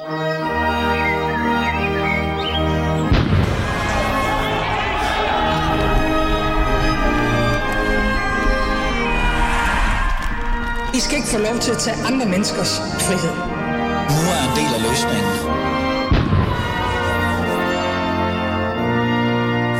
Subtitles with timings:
[0.00, 0.12] I skal
[11.16, 13.36] ikke få lov til at tage andre menneskers frihed.
[14.14, 15.32] Nu er en del af løsningen.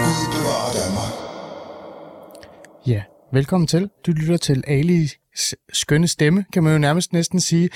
[0.05, 1.15] Gud bevarer Danmark.
[2.87, 3.03] Ja,
[3.33, 3.91] velkommen til.
[4.07, 5.19] Du lytter til Alis
[5.73, 7.69] skønne stemme, kan man jo nærmest næsten sige.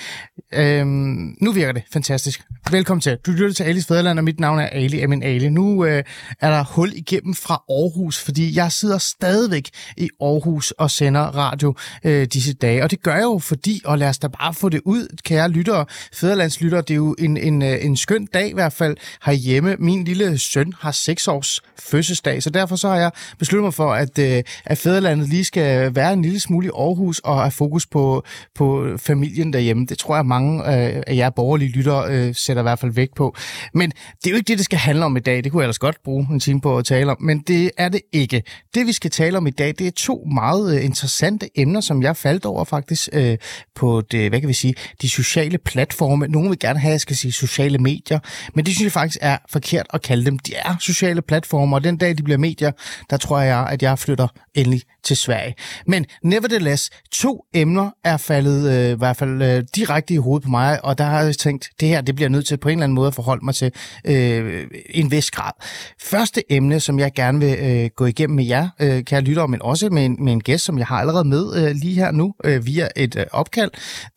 [0.53, 2.43] Øhm, nu virker det fantastisk.
[2.71, 3.17] Velkommen til.
[3.27, 5.49] Du lytter til Alis Fæderland, og mit navn er Ali Amin Ali.
[5.49, 6.05] Nu øh,
[6.41, 11.75] er der hul igennem fra Aarhus, fordi jeg sidder stadigvæk i Aarhus og sender radio
[12.05, 12.83] øh, disse dage.
[12.83, 15.49] Og det gør jeg jo, fordi, og lad os da bare få det ud, kære
[15.49, 19.77] lyttere, Fæderlandslyttere, det er jo en, en, øh, en skøn dag i hvert fald herhjemme.
[19.79, 23.93] Min lille søn har 6 års fødselsdag, så derfor så har jeg besluttet mig for,
[23.95, 28.23] at, øh, at Fæderlandet lige skal være en lille smule i Aarhus og fokus på,
[28.55, 29.87] på familien derhjemme.
[29.87, 33.15] Det tror jeg, mange øh, af jer borgerlige lyttere øh, sætter i hvert fald vægt
[33.15, 33.37] på.
[33.75, 35.45] Men det er jo ikke det, det skal handle om i dag.
[35.45, 37.89] Det kunne jeg ellers godt bruge en time på at tale om, men det er
[37.89, 38.43] det ikke.
[38.75, 42.03] Det, vi skal tale om i dag, det er to meget øh, interessante emner, som
[42.03, 43.37] jeg faldt over faktisk øh,
[43.75, 46.27] på det, hvad kan vi sige, de sociale platforme.
[46.29, 48.19] Nogle vil gerne have, at jeg skal sige sociale medier,
[48.55, 50.39] men det synes jeg faktisk er forkert at kalde dem.
[50.39, 52.73] De er sociale platformer, og den dag, de bliver medier,
[53.11, 55.55] der tror jeg, at jeg flytter endelig til Sverige.
[55.87, 60.51] Men nevertheless, to emner er faldet øh, i hvert fald øh, direkte i hovedet på
[60.51, 62.85] mig, og der har jeg tænkt, det her det bliver nødt til på en eller
[62.85, 63.73] anden måde at forholde mig til
[64.05, 65.53] øh, en vis grad.
[66.01, 69.63] Første emne, som jeg gerne vil øh, gå igennem med jer, øh, kære lyttere, men
[69.63, 72.35] også med en, med en gæst, som jeg har allerede med øh, lige her nu
[72.45, 73.71] øh, via et øh, opkald,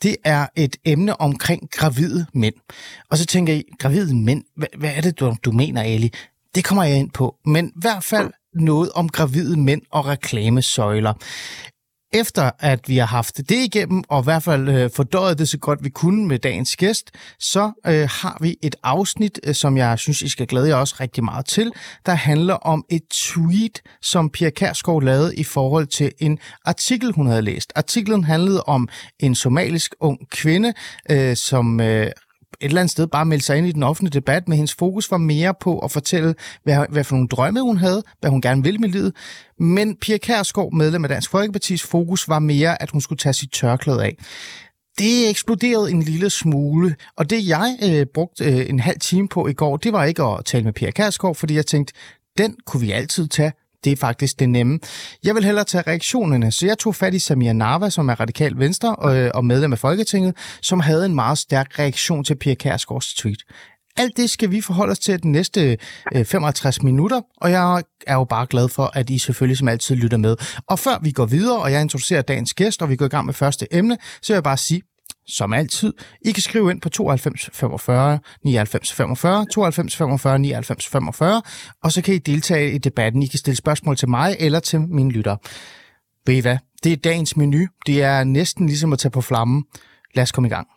[0.03, 2.55] det er et emne omkring gravide mænd.
[3.09, 6.11] Og så tænker I, gravide mænd, hvad, hvad er det, du, du mener, Ali?
[6.55, 11.13] Det kommer jeg ind på, men i hvert fald noget om gravide mænd og reklamesøjler
[12.13, 15.57] efter at vi har haft det igennem, og i hvert fald øh, fordøjet det så
[15.57, 19.99] godt vi kunne med dagens gæst, så øh, har vi et afsnit, øh, som jeg
[19.99, 21.71] synes, I skal glæde jer også rigtig meget til,
[22.05, 27.27] der handler om et tweet, som Pia Kærsgaard lavede i forhold til en artikel, hun
[27.27, 27.73] havde læst.
[27.75, 28.87] Artiklen handlede om
[29.19, 30.73] en somalisk ung kvinde,
[31.11, 32.11] øh, som øh,
[32.61, 35.11] et eller andet sted bare meldte sig ind i den offentlige debat, men hendes fokus
[35.11, 38.63] var mere på at fortælle, hvad, hvad for nogle drømme hun havde, hvad hun gerne
[38.63, 39.13] ville med livet.
[39.59, 43.51] Men Pia Kærsgaard, medlem af Dansk Folkepartis fokus, var mere, at hun skulle tage sit
[43.51, 44.17] tørklæde af.
[44.99, 49.47] Det eksploderede en lille smule, og det jeg øh, brugte øh, en halv time på
[49.47, 51.93] i går, det var ikke at tale med Pia Kærsgaard, fordi jeg tænkte,
[52.37, 53.51] den kunne vi altid tage
[53.83, 54.79] det er faktisk det nemme.
[55.23, 58.53] Jeg vil hellere tage reaktionerne, så jeg tog fat i Samir Narva, som er radikal
[58.57, 62.53] venstre og, øh, og medlem af Folketinget, som havde en meget stærk reaktion til Pia
[62.53, 63.43] Kærsgaards tweet.
[63.97, 65.77] Alt det skal vi forholde os til de næste
[66.15, 69.95] øh, 55 minutter, og jeg er jo bare glad for, at I selvfølgelig som altid
[69.95, 70.35] lytter med.
[70.67, 73.25] Og før vi går videre, og jeg introducerer dagens gæst, og vi går i gang
[73.25, 74.81] med første emne, så vil jeg bare sige,
[75.27, 75.93] som altid.
[76.25, 81.41] I kan skrive ind på 92 45 99 45, 92 45 99 45,
[81.83, 83.23] og så kan I deltage i debatten.
[83.23, 85.35] I kan stille spørgsmål til mig eller til mine lytter.
[86.25, 86.57] Ved I hvad?
[86.83, 87.67] Det er dagens menu.
[87.85, 89.63] Det er næsten ligesom at tage på flammen.
[90.15, 90.67] Lad os komme i gang.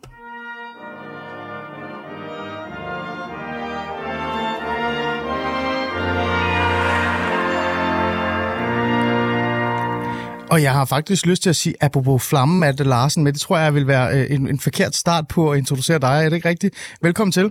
[10.52, 13.58] Og jeg har faktisk lyst til at sige, apropos flammen, Malte Larsen, men det tror
[13.58, 16.16] jeg vil være øh, en, en forkert start på at introducere dig.
[16.24, 16.72] Er det ikke rigtigt?
[17.06, 17.46] Velkommen til.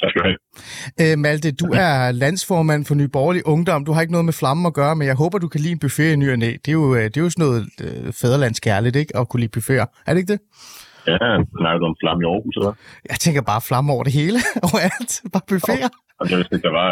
[0.00, 0.38] Tak skal du have.
[1.02, 1.92] Øh, Malte, du er
[2.24, 3.80] landsformand for Nye Borgerlige Ungdom.
[3.84, 5.82] Du har ikke noget med flammen at gøre, men jeg håber, du kan lide en
[5.84, 6.50] buffet i ny og næ.
[6.62, 9.12] Det er jo, øh, det er jo sådan noget øh, fæderlandskærligt, ikke?
[9.18, 9.86] At kunne lide buffeter.
[10.06, 10.40] Er det ikke det?
[11.10, 11.16] Ja,
[11.60, 12.72] snakker du om flamme i Aarhus, eller
[13.12, 14.38] Jeg tænker bare flamme over det hele.
[14.68, 15.12] Overalt.
[15.34, 15.90] Bare buffeter.
[16.18, 16.88] Og det vidste ikke, der var...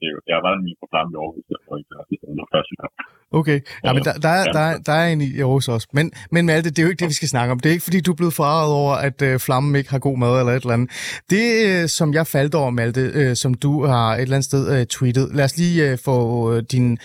[0.00, 1.58] Det, jeg var lige på flamme i Aarhus, jeg
[2.12, 2.92] ikke, det var første gang.
[3.32, 5.88] Okay, ja, men der, der, er, der, er, der er en i Aarhus også.
[5.92, 7.60] Men, men Malte, det er jo ikke det, vi skal snakke om.
[7.60, 10.18] Det er ikke, fordi du er blevet forarvet over, at øh, flammen ikke har god
[10.18, 10.90] mad eller et eller andet.
[11.30, 14.80] Det, øh, som jeg faldt over, Malte, øh, som du har et eller andet sted
[14.80, 15.30] øh, tweetet.
[15.34, 16.98] Lad os lige øh, få øh, din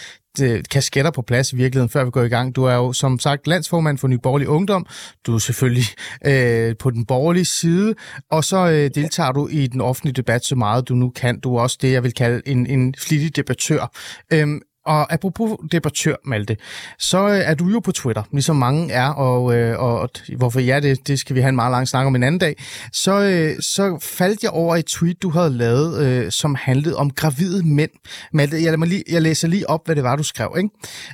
[0.72, 2.56] kasketter på plads i virkeligheden, før vi går i gang.
[2.56, 4.86] Du er jo som sagt landsformand for Ny Borgerlig Ungdom.
[5.26, 5.86] Du er selvfølgelig
[6.26, 7.96] øh, på den borgerlige side,
[8.32, 11.40] og så øh, deltager du i den offentlige debat så meget du nu kan.
[11.40, 13.92] Du er også det, jeg vil kalde en, en flittig debattør.
[14.34, 16.58] Øhm, og apropos debattør, Malte,
[17.00, 20.60] så øh, er du jo på Twitter, ligesom mange er, og, øh, og, og hvorfor
[20.60, 22.56] ja, det, det skal vi have en meget lang snak om en anden dag.
[22.94, 27.10] Så, øh, så faldt jeg over et tweet, du havde lavet, øh, som handlede om
[27.10, 27.92] gravide mænd.
[28.34, 30.56] Malte, jeg, lige, jeg læser lige op, hvad det var, du skrev.
[30.58, 30.70] Ikke?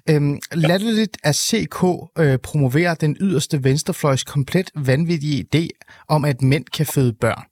[0.09, 1.83] Øhm, latterligt at CK
[2.19, 5.67] øh, promovere den yderste venstrefløjs komplet vanvittige idé
[6.07, 7.43] om, at mænd kan føde børn.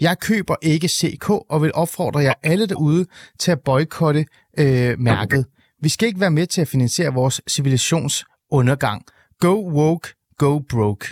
[0.00, 3.06] Jeg køber ikke CK og vil opfordre jer alle derude
[3.38, 4.26] til at boykotte
[4.58, 5.46] øh, mærket.
[5.80, 9.02] Vi skal ikke være med til at finansiere vores civilisations undergang.
[9.40, 11.06] Go woke, go broke.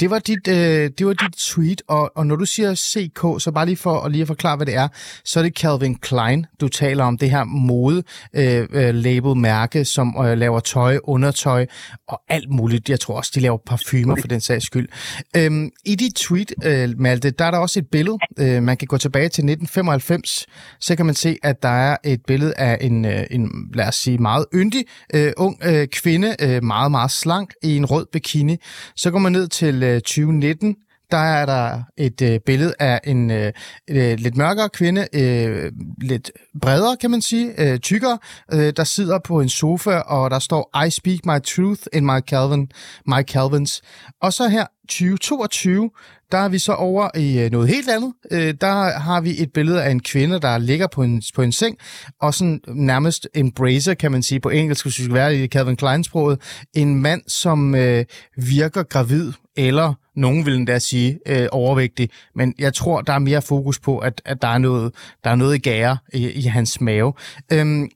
[0.00, 3.50] Det var dit, øh, det var dit tweet, og, og når du siger CK, så
[3.54, 4.88] bare lige for at lige at forklare, hvad det er,
[5.24, 8.02] så er det Calvin Klein, du taler om, det her mode
[8.34, 11.66] øh, øh, label mærke, som øh, laver tøj, undertøj
[12.08, 12.88] og alt muligt.
[12.90, 14.88] Jeg tror også, de laver parfumer for den sags skyld.
[15.36, 18.18] Øhm, I dit tweet, øh, Malte, der er der også et billede.
[18.38, 20.46] Øh, man kan gå tilbage til 1995,
[20.80, 23.94] så kan man se, at der er et billede af en, øh, en lad os
[23.94, 24.84] sige, meget yndig
[25.14, 28.56] øh, ung øh, kvinde, øh, meget, meget slank i en rød bikini.
[28.96, 30.76] Så går man ned til øh, 2019,
[31.10, 33.52] der er der et øh, billede af en øh,
[33.90, 35.72] øh, lidt mørkere kvinde, øh,
[36.02, 36.30] lidt
[36.60, 38.18] bredere kan man sige, øh, tykkere,
[38.52, 42.20] øh, der sidder på en sofa, og der står, I speak my truth in my
[42.20, 42.70] Calvin,
[43.06, 43.82] my Calvins.
[44.22, 45.90] Og så her 2022,
[46.32, 48.12] der er vi så over i øh, noget helt andet.
[48.30, 51.52] Øh, der har vi et billede af en kvinde, der ligger på en, på en
[51.52, 51.78] seng,
[52.20, 55.76] og sådan nærmest embracer, kan man sige på engelsk, hvis vi skal være i Calvin
[55.76, 56.40] Klein-sproget,
[56.74, 58.04] en mand, som øh,
[58.36, 63.42] virker gravid, eller nogen vil endda sige øh, overvægtig, men jeg tror, der er mere
[63.42, 64.94] fokus på, at, at der, er noget,
[65.24, 67.12] der er noget i gære i, i hans mave.
[67.52, 67.88] Øhm,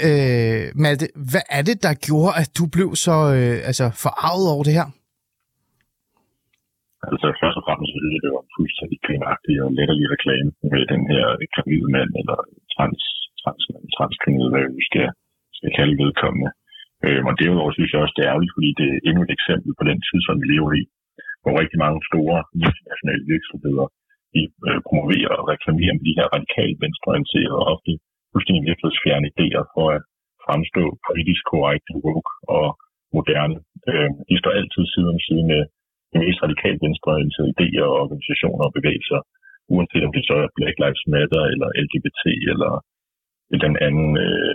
[0.00, 4.64] øh, Malte, hvad er det, der gjorde, at du blev så øh, altså, forarvet over
[4.64, 4.84] det her?
[7.08, 11.24] Altså først og fremmest ville det var fuldstændig kvinagtig og letterlig reklame med den her
[11.54, 12.38] gravide mand, eller
[12.74, 13.02] trans,
[13.40, 13.62] trans,
[13.96, 15.08] transkønnet, hvad vi skal,
[15.58, 16.50] skal kalde vedkommende.
[17.04, 19.70] Øh, og derudover synes jeg også, det er ærgerligt, fordi det er endnu et eksempel
[19.78, 20.82] på den tid, som vi lever i,
[21.42, 23.86] hvor rigtig mange store internationale virksomheder
[24.34, 27.92] de, øh, promoverer og reklamerer med de her radikalt venstreorienterede og ofte
[28.32, 30.02] fuldstændig virkelighedsfjerne idéer for at
[30.46, 32.66] fremstå politisk korrekt, woke og
[33.16, 33.56] moderne.
[33.90, 35.62] Øh, de står altid side om side med
[36.12, 39.20] de mest radikalt venstreorienterede idéer og organisationer og bevægelser,
[39.74, 42.20] uanset om det så er Black Lives Matter eller LGBT
[42.52, 42.72] eller
[43.66, 44.54] den anden øh,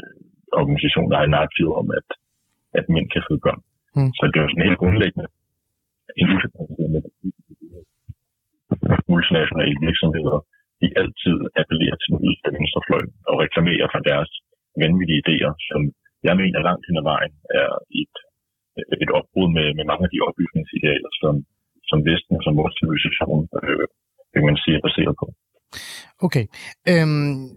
[0.62, 2.08] organisation, der har en narrativ om, at,
[2.80, 3.62] at mænd kan føde børn.
[3.98, 4.12] Mm.
[4.18, 5.28] Så det er jo sådan helt grundlæggende
[6.22, 6.30] en
[9.14, 10.38] multinationale virksomheder,
[10.82, 14.32] de altid appellerer til den yderste venstrefløj og reklamerer for deres
[14.82, 15.82] vanvittige idéer, som
[16.28, 17.70] jeg mener langt hen ad vejen er
[18.02, 18.16] et
[18.78, 21.34] Øh, et opbrud med, med mange af de oplysningsidealer, som,
[21.90, 23.86] som Vesten, som vores civilisation, øh,
[24.34, 25.26] kan man sige, er baseret på.
[26.22, 26.46] Okay.
[26.88, 27.50] Øhm,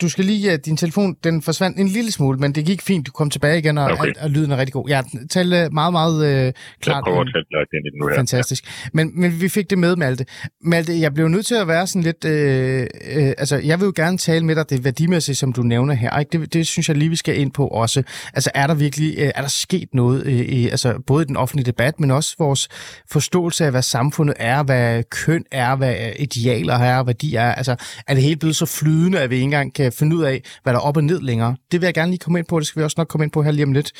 [0.00, 3.06] du skal lige, din telefon, den forsvandt en lille smule, men det gik fint.
[3.06, 4.08] Du kom tilbage igen, og, okay.
[4.08, 4.88] og, og lyden er rigtig god.
[4.88, 6.96] Ja, tal meget, meget øh, klart.
[6.96, 8.16] Jeg prøver at tale ind i den nu her.
[8.16, 8.66] Fantastisk.
[8.66, 8.88] Ja.
[8.92, 10.26] Men, men vi fik det med, Malte.
[10.64, 12.24] Malte, jeg blev nødt til at være sådan lidt...
[12.24, 15.94] Øh, øh, altså, jeg vil jo gerne tale med dig det værdimæssige, som du nævner
[15.94, 16.18] her.
[16.18, 16.38] Ikke?
[16.38, 18.02] Det, det synes jeg lige, vi skal ind på også.
[18.34, 21.36] Altså, er der virkelig øh, er der sket noget, øh, i, altså, både i den
[21.36, 22.68] offentlige debat, men også vores
[23.10, 27.54] forståelse af, hvad samfundet er, hvad køn er, hvad idealer er, hvad de er.
[27.54, 27.71] Altså,
[28.08, 30.72] er det helt blevet så flydende, at vi ikke engang kan finde ud af, hvad
[30.72, 31.56] der er op og ned længere.
[31.70, 33.32] Det vil jeg gerne lige komme ind på, det skal vi også nok komme ind
[33.32, 33.90] på her lige om lidt.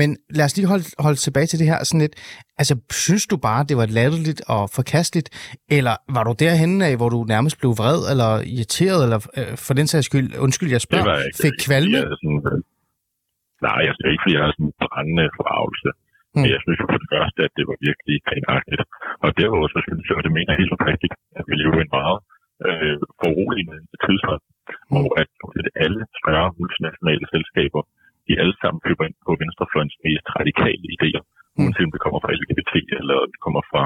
[0.00, 2.14] Men lad os lige holde, holde tilbage til det her sådan lidt.
[2.60, 2.74] Altså,
[3.06, 5.28] synes du bare, det var latterligt og forkasteligt,
[5.76, 9.74] eller var du derhenne af, hvor du nærmest blev vred, eller irriteret, eller øh, for
[9.78, 11.96] den sags skyld, undskyld, jeg spørger, ikke, fik kvalme?
[11.96, 12.58] Jeg sådan, øh,
[13.66, 15.90] nej, jeg synes ikke, fordi jeg har sådan en brændende forarvelse.
[16.34, 16.40] Mm.
[16.42, 18.82] Men jeg synes jo for det første, at det var virkelig grinagtigt.
[19.24, 21.92] Og derudover så synes jeg, at det mener helt rigtigt, at vi lever i en
[21.98, 22.18] meget
[22.68, 24.42] øh, foruroligende tidsret,
[24.90, 24.96] mm.
[24.98, 25.30] og at
[25.84, 27.82] alle større multinationale selskaber,
[28.26, 31.60] de alle sammen køber ind på venstrefløjens mest radikale idéer, mm.
[31.60, 33.82] uanset om det kommer fra LGBT eller det kommer fra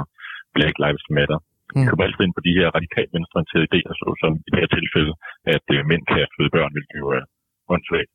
[0.57, 1.39] Black Lives Matter.
[1.43, 1.77] Mm.
[1.79, 4.71] De køber altid ind på de her radikalt venstreorienterede idéer, så som i det her
[4.79, 5.13] tilfælde,
[5.55, 7.25] at øh, mænd kan føde børn, hvilket jo er
[7.73, 8.13] åndssvagt,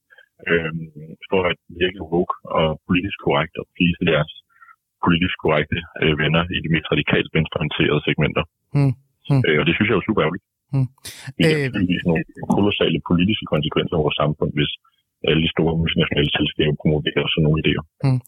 [0.49, 0.71] øh,
[1.31, 4.31] for at virke woke og politisk korrekt og please deres
[5.05, 8.43] politisk korrekte øh, venner i de mest radikalt venstreorienterede segmenter.
[8.77, 8.93] Mm.
[9.31, 9.41] Mm.
[9.47, 10.45] Øh, og det synes jeg er super ærgerligt.
[10.73, 10.87] Mm.
[11.37, 12.23] Det er øh, nogle
[12.55, 14.71] kolossale politiske konsekvenser af vores samfund, hvis
[15.27, 17.83] alle de store multinationale selskaber promoverer sådan nogle idéer.
[18.05, 18.19] Mm.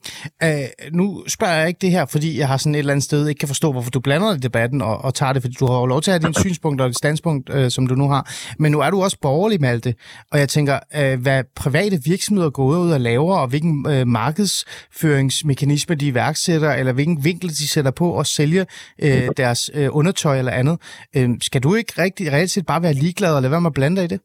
[0.45, 0.67] Øh,
[0.99, 1.05] nu
[1.35, 3.47] spørger jeg ikke det her, fordi jeg har sådan et eller andet sted ikke kan
[3.47, 6.01] forstå, hvorfor du blander i debatten og, og tager det, fordi du har jo lov
[6.01, 8.23] til at have dine synspunkter og dit standpunkt, øh, som du nu har.
[8.59, 9.93] Men nu er du også borgerlig, Malte,
[10.31, 15.95] og jeg tænker, øh, hvad private virksomheder går ud og laver, og hvilken øh, markedsføringsmekanisme
[15.95, 18.65] de iværksætter, eller hvilken vinkel de sætter på at sælge
[19.03, 20.77] øh, deres øh, undertøj eller andet.
[21.17, 23.73] Øh, skal du ikke rigtig reelt set bare være ligeglad og lade være med at
[23.73, 24.19] blande dig i det?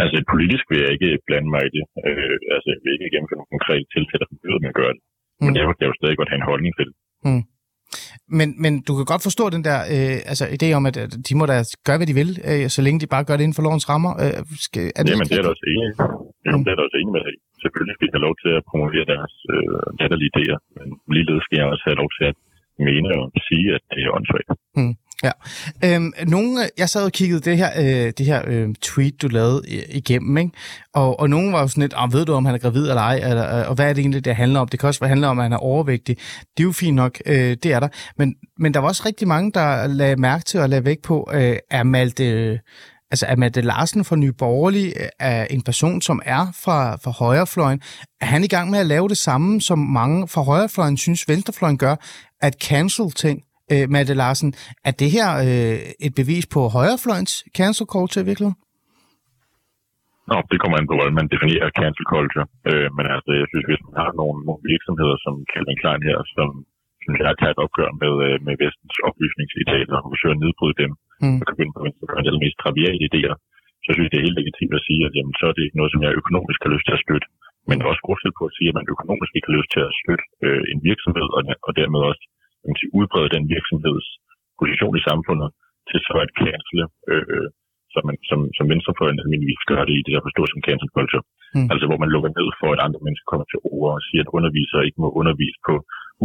[0.00, 1.84] Altså politisk vil jeg ikke blande mig i det.
[2.08, 5.02] Øh, altså jeg vil ikke gennemføre nogle konkrete tilfælde, der forbyder at gøre det.
[5.04, 5.44] Mm.
[5.44, 6.94] Men jeg vil, jeg vil stadig godt have en holdning til det.
[7.26, 7.42] Mm.
[8.38, 10.96] Men, men du kan godt forstå den der øh, altså, idé om, at
[11.26, 13.58] de må da gøre, hvad de vil, øh, så længe de bare gør det inden
[13.58, 14.12] for lovens rammer.
[14.22, 15.88] Øh, skal, er det Jamen, det er der også enig
[16.44, 16.64] Jamen, mm.
[16.64, 17.34] det er der også enig med dig
[17.64, 21.58] Selvfølgelig skal de have lov til at promovere deres øh, latterlige idéer, men ligeledes skal
[21.60, 22.36] jeg også have lov til at
[22.88, 24.50] mene og sige, at det er åndssvagt.
[24.78, 24.94] Mm.
[25.24, 25.30] Ja.
[25.84, 29.62] Øhm, nogle, jeg sad og kiggede det her, øh, det her øh, tweet, du lavede
[29.90, 30.50] igennem, ikke?
[30.94, 33.02] Og, og nogen var jo sådan lidt, ah, ved du, om han er gravid eller
[33.02, 34.68] ej, eller, øh, og hvad er det egentlig, det handler om?
[34.68, 36.16] Det kan også handle om, at han er overvægtig.
[36.56, 37.88] Det er jo fint nok, øh, det er der.
[38.18, 41.30] Men, men der var også rigtig mange, der lagde mærke til og lagde væk på,
[41.34, 42.60] øh, er Malte,
[43.10, 47.10] altså er Malte Larsen fra Nye Borgerlige øh, er en person, som er fra, fra
[47.10, 47.80] højrefløjen.
[48.20, 51.78] Er han i gang med at lave det samme, som mange fra højrefløjen synes, venstrefløjen
[51.78, 51.96] gør,
[52.40, 53.42] at cancel ting?
[53.72, 54.50] Øh, Matte Larsen.
[54.88, 58.60] Er det her øh, et bevis på højrefløjens cancel culture i virkeligheden?
[60.30, 62.46] Nå, det kommer an på, hvordan man definerer cancel culture.
[62.70, 66.18] Øh, men altså, jeg synes, hvis man har nogle, nogle virksomheder, som Calvin Klein her,
[66.36, 66.48] som
[67.02, 70.90] synes jeg tager et opgør med, øh, med vestens oplysningsidealer og forsøger at nedbryde dem,
[71.22, 71.38] mm.
[71.38, 73.36] og kan begynde på venstrefløjen eller mest triviale idéer,
[73.84, 75.78] så synes jeg, det er helt legitimt at sige, at jamen, så er det ikke
[75.80, 77.28] noget, som jeg økonomisk har lyst til at støtte.
[77.68, 80.24] Men også forskel på at sige, at man økonomisk ikke har lyst til at støtte
[80.46, 82.24] øh, en virksomhed, og, og dermed også
[82.70, 84.06] man sige, udbrede den virksomheds
[84.60, 85.48] position i samfundet
[85.88, 87.46] til så at cancele, øh,
[87.94, 91.24] som, man, som, som venstrefløjen almindeligvis gør det i det, der forstås som cancel culture.
[91.56, 91.68] Mm.
[91.72, 94.34] Altså hvor man lukker ned for, at andre mennesker kommer til ord og siger, at
[94.36, 95.74] undervisere ikke må undervise på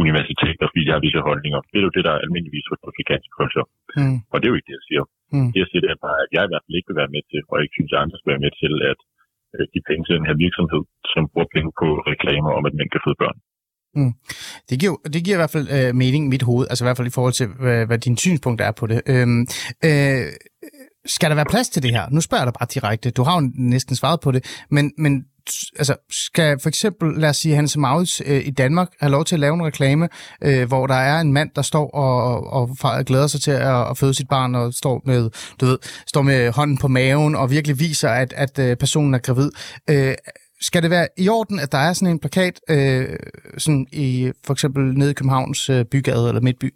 [0.04, 1.60] universiteter, fordi de har visse holdninger.
[1.72, 3.68] Det er jo det, der almindeligvis forstås som cancel culture.
[4.00, 4.18] Mm.
[4.32, 5.04] Og det er jo ikke det, jeg siger.
[5.36, 5.50] Mm.
[5.52, 7.24] Det, jeg siger, det er bare, at jeg i hvert fald ikke vil være med
[7.30, 9.00] til, og ikke synes, at andre skal være med til, at
[9.56, 12.90] øh, de penge til den her virksomhed, som bruger penge på reklamer om, at mænd
[12.92, 13.38] kan føde børn.
[13.96, 14.12] Mm.
[14.70, 16.98] Det, giver, det giver i hvert fald øh, mening i mit hoved, altså i hvert
[16.98, 19.02] fald i forhold til, hvad, hvad din synspunkt er på det.
[19.06, 19.48] Øhm,
[19.86, 20.26] øh,
[21.06, 22.10] skal der være plads til det her?
[22.12, 23.12] Nu spørger jeg dig bare direkte.
[23.12, 25.24] Du har jo næsten svaret på det, men, men
[25.78, 29.36] altså, skal for eksempel, lad os sige, Hans Maurits øh, i Danmark have lov til
[29.36, 30.10] at lave en reklame,
[30.44, 33.90] øh, hvor der er en mand, der står og, og, og glæder sig til at,
[33.90, 35.30] at føde sit barn, og står med,
[35.62, 35.78] du ved,
[36.08, 39.52] står med hånden på maven, og virkelig viser, at, at øh, personen er gravid.
[39.90, 40.14] Øh,
[40.68, 43.18] skal det være i orden, at der er sådan en plakat, øh,
[43.64, 44.08] sådan i
[44.46, 46.70] for eksempel nede i Københavns øh, bygade eller midtby?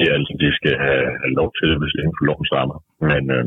[0.00, 2.52] Ja, altså de skal have, have lov til det, hvis det er inden for lovens
[2.56, 2.78] rammer.
[3.10, 3.46] Men, øh,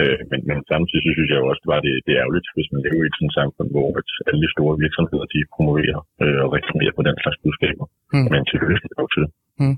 [0.00, 2.20] øh, men, men samtidig så synes jeg jo også, at det, var det, det er
[2.24, 5.40] ærgerligt, hvis man lever i et sådan samfund, hvor at alle de store virksomheder, de
[5.54, 7.86] promoverer øh, og reklamerer på den slags budskaber.
[8.14, 8.26] Mm.
[8.32, 9.26] Men selvfølgelig skal det til
[9.62, 9.76] Mm.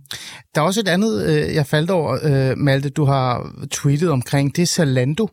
[0.52, 3.28] Der er også et andet, øh, jeg faldt over, øh, Malte, du har
[3.78, 5.26] tweetet omkring, det er Zalando.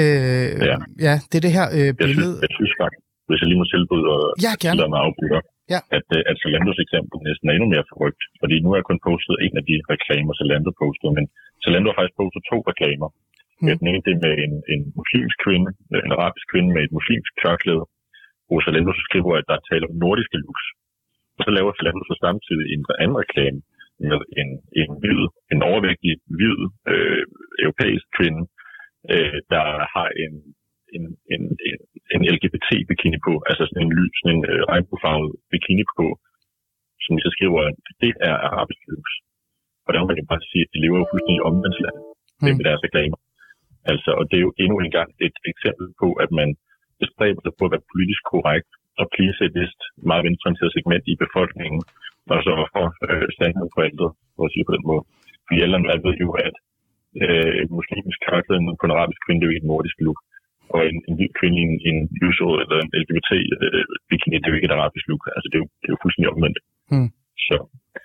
[0.00, 0.76] Øh, ja.
[1.06, 1.14] ja.
[1.28, 2.34] det er det her øh, billede.
[2.34, 4.78] Jeg synes, jeg synes faktisk, hvis jeg lige må tilbyde og ja, gerne.
[4.94, 5.40] mig afbryde,
[5.74, 5.80] ja.
[5.98, 8.22] at, øh, at Zalandos eksempel næsten er endnu mere forrygt.
[8.42, 11.24] Fordi nu har jeg kun postet en af de reklamer, Zalando postede, men
[11.62, 13.08] Zalando har faktisk postet to reklamer.
[13.62, 13.76] Mm.
[13.80, 15.68] Den ene det er med en, en muslimsk kvinde,
[16.06, 17.84] en arabisk kvinde med et muslimsk tørklæde,
[18.64, 20.64] Zalando så skriver, at der er tale om nordiske looks.
[21.36, 23.60] Og så laver Zalando så samtidig en anden reklame,
[24.08, 24.50] med en,
[24.80, 25.20] en hvid,
[25.52, 26.58] en overvægtig, hvid
[26.92, 27.24] øh,
[27.64, 28.42] europæisk kvinde,
[29.12, 30.32] øh, der har en,
[30.96, 31.78] en, en, en,
[32.14, 36.06] en LGBT-bikini på, altså sådan en lys, sådan en øh, regnbuefarvet bikini på,
[37.02, 39.06] som de så skriver, at det er arabisk lux.
[39.84, 41.76] Og der må man jo bare sige, at de lever jo fuldstændig omvendt
[42.42, 42.54] mm.
[42.56, 43.18] med deres reklamer.
[43.92, 46.48] Altså, og det er jo endnu en gang et eksempel på, at man
[47.02, 51.14] bestræber sig på at være politisk korrekt og please et vist meget venstreorienteret segment i
[51.24, 51.80] befolkningen,
[52.32, 55.02] og så for øh, sandheden forældre, for at sige på den måde.
[55.50, 56.54] Vi alle ved jo, at
[57.22, 60.20] øh, muslimsk karakter på en arabisk kvinde, det er jo ikke en nordisk look.
[60.74, 64.52] Og en, en hvid kvinde i en, en lysåd eller en LGBT-bikini, øh, det er
[64.52, 65.22] jo ikke et arabisk look.
[65.36, 66.58] Altså, det er jo, det er jo fuldstændig omvendt.
[66.92, 67.10] Mm.
[67.46, 67.56] Så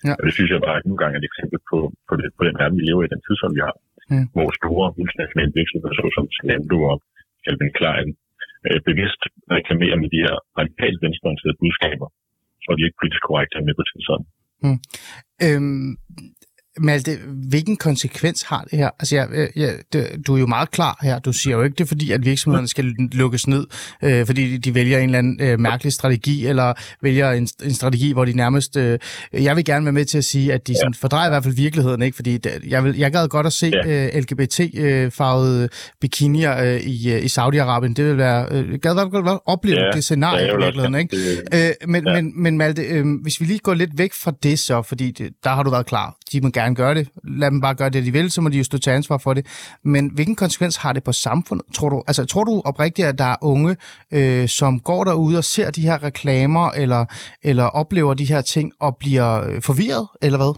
[0.08, 0.16] ja.
[0.26, 2.78] det synes jeg bare nogle gange er et eksempel på, på, det, på den verden,
[2.80, 3.76] vi lever i, den tidsånd, vi har.
[4.12, 4.28] Mm.
[4.36, 6.98] Hvor store internationale virksomheder, såsom Zalando og
[7.44, 8.10] Calvin Klein,
[8.68, 9.22] øh, bevidst
[9.58, 12.08] reklamerer med de her radikalt venstreorienterede budskaber,
[12.68, 14.28] er de ikke politisk korrekte med på sådan.
[14.64, 14.80] Hmm.
[15.46, 15.90] Øhm,
[16.84, 17.18] Malte,
[17.50, 18.90] hvilken konsekvens har det her?
[19.00, 19.76] Altså, jeg, jeg,
[20.28, 21.20] du er jo meget klar her.
[21.20, 23.68] Du siger jo ikke det, fordi at virksomhederne skal lukkes ned,
[24.04, 28.12] øh, fordi de vælger en eller anden øh, mærkelig strategi, eller vælger en, en strategi,
[28.12, 28.78] hvor de nærmest...
[28.78, 29.00] Øh,
[29.34, 31.56] jeg vil gerne være med til at sige, at de sådan, fordrejer i hvert fald
[31.56, 32.16] virkeligheden, ikke?
[32.16, 35.70] Fordi det, jeg, vil, jeg gad godt at se øh, LGBT-farvede
[36.02, 37.94] bikinier øh, i, øh, i Saudi-Arabien.
[37.94, 38.48] Det vil være...
[38.52, 41.18] Øh, gad godt opleve ja, det scenarie ja, i virkeligheden, ikke?
[41.54, 42.14] Øh, men, ja.
[42.14, 45.34] men, men Malte, øh, hvis vi lige går lidt væk fra det så, fordi det,
[45.44, 46.18] der har du været klar.
[46.34, 47.06] De må gerne gøre det.
[47.42, 49.34] Lad dem bare gøre det, de vil, så må de jo stå til ansvar for
[49.38, 49.44] det.
[49.94, 51.66] Men hvilken konsekvens har det på samfundet?
[51.78, 53.72] Tror du, altså, tror du oprigtigt, at der er unge,
[54.18, 57.02] øh, som går derude og ser de her reklamer, eller,
[57.50, 60.54] eller oplever de her ting og bliver øh, forvirret, eller hvad?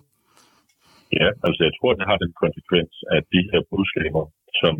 [1.20, 4.24] Ja, altså jeg tror, det har den konsekvens, at de her budskaber,
[4.62, 4.74] som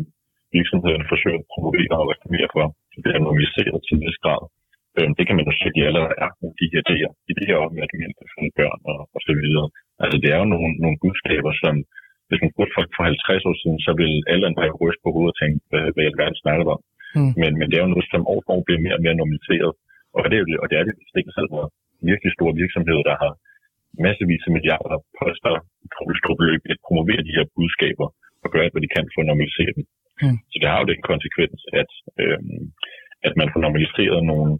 [0.58, 4.42] virksomhederne forsøger at promovere og reklamere for, så det er normaliseret til en vis grad.
[4.96, 7.10] Øh, det kan man jo se, at de allerede er de her idéer.
[7.32, 9.66] Idéer om, at man kan børn og, og så videre.
[10.02, 11.74] Altså det er jo nogle, nogle budskaber, som
[12.28, 15.32] hvis man spurgte folk for 50 år siden, så vil alle bare ryste på hovedet
[15.34, 16.80] og tænke, hvad, hvad i alverden snakker om.
[17.16, 17.32] Mm.
[17.40, 19.72] Men, men det er jo noget, som år for år bliver mere og mere normaliseret.
[20.16, 21.64] Og det er jo det, og det er det stik selv, hvor
[22.10, 23.32] virkelig store virksomheder, der har
[24.06, 25.54] massevis af milliarder poster,
[26.40, 28.08] beløb at promovere de her budskaber
[28.42, 29.84] og gøre alt, hvad de kan for at normalisere dem.
[30.22, 30.38] Mm.
[30.50, 31.90] Så det har jo den konsekvens, at,
[32.22, 32.40] øh,
[33.26, 34.50] at man får normaliseret nogle,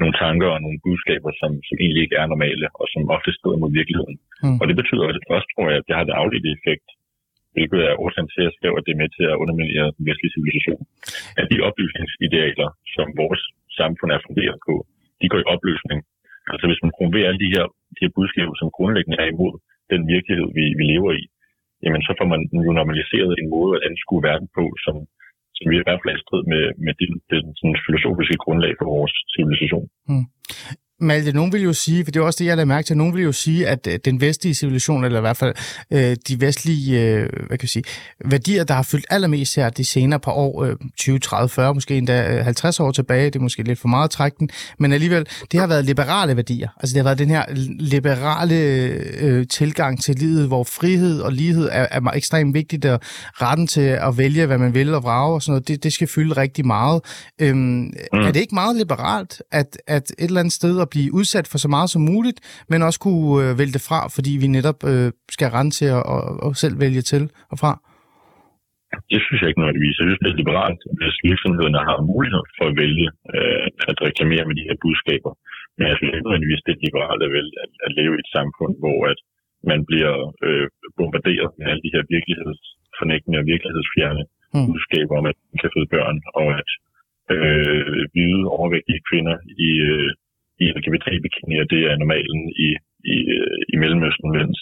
[0.00, 3.62] nogle tanker og nogle budskaber, som, som egentlig ikke er normale, og som ofte strider
[3.62, 4.16] mod virkeligheden.
[4.44, 4.58] Mm.
[4.60, 5.04] Og det betyder
[5.36, 6.88] også, tror jeg, at det har det afledte effekt,
[7.54, 10.04] hvilket er årsagen til, at jeg skrev, at det er med til at underminere den
[10.08, 10.82] vestlige civilisation.
[11.40, 13.42] At de oplysningsidealer, som vores
[13.80, 14.74] samfund er funderet på,
[15.20, 15.98] de går i opløsning.
[16.52, 17.64] Altså hvis man promoverer alle de her,
[17.96, 19.54] de her budskaber, som grundlæggende er imod
[19.92, 21.24] den virkelighed, vi, vi lever i,
[21.84, 24.94] jamen så får man jo normaliseret en måde at anskue verden på, som,
[25.56, 28.86] som i hvert fald er i strid med, med det, det sådan filosofiske grundlag for
[28.96, 29.86] vores civilisation.
[30.10, 30.26] Mm.
[31.02, 33.14] Malte, nogen vil jo sige, for det er også det, jeg lader mærke til, nogen
[33.14, 35.54] vil jo sige, at øh, den vestlige civilisation, eller i hvert fald
[35.90, 37.84] øh, de vestlige øh, hvad kan jeg sige,
[38.24, 41.96] værdier, der har fyldt allermest her de senere par år, øh, 20, 30, 40, måske
[41.96, 44.92] endda øh, 50 år tilbage, det er måske lidt for meget at trække den, men
[44.92, 46.68] alligevel, det har været liberale værdier.
[46.80, 47.44] Altså det har været den her
[47.78, 53.00] liberale øh, tilgang til livet, hvor frihed og lighed er, er ekstremt vigtigt, og
[53.42, 56.08] retten til at vælge, hvad man vil og vrage og sådan noget, det, det skal
[56.08, 57.00] fylde rigtig meget.
[57.38, 58.18] Øhm, mm.
[58.18, 61.58] Er det ikke meget liberalt, at, at et eller andet sted at blive udsat for
[61.64, 62.38] så meget som muligt,
[62.70, 66.02] men også kunne øh, vælge det fra, fordi vi netop øh, skal rende til at
[66.14, 67.22] og, og selv vælge til
[67.52, 67.72] og fra?
[69.12, 69.96] Det synes jeg ikke nødvendigvis.
[69.98, 74.44] Jeg synes, det er liberalt, hvis virksomhederne har mulighed for at vælge øh, at reklamere
[74.48, 75.32] med de her budskaber.
[75.76, 78.30] Men jeg synes ikke nødvendigvis, det er liberalt at, vælge, at, at leve i et
[78.36, 79.18] samfund, hvor at
[79.70, 80.66] man bliver øh,
[80.98, 84.22] bombarderet med alle de her virkelighedsfornægtende og virkelighedsfjerne
[84.54, 84.66] mm.
[84.68, 86.70] budskaber om, at man kan føde børn, og at
[87.34, 89.36] øh, hvide overvægtige kvinder
[89.68, 90.10] i, øh,
[90.62, 92.68] i LGBT-bikinier, det er normalen i,
[93.14, 94.58] i, øh, i Mellemøsten, mens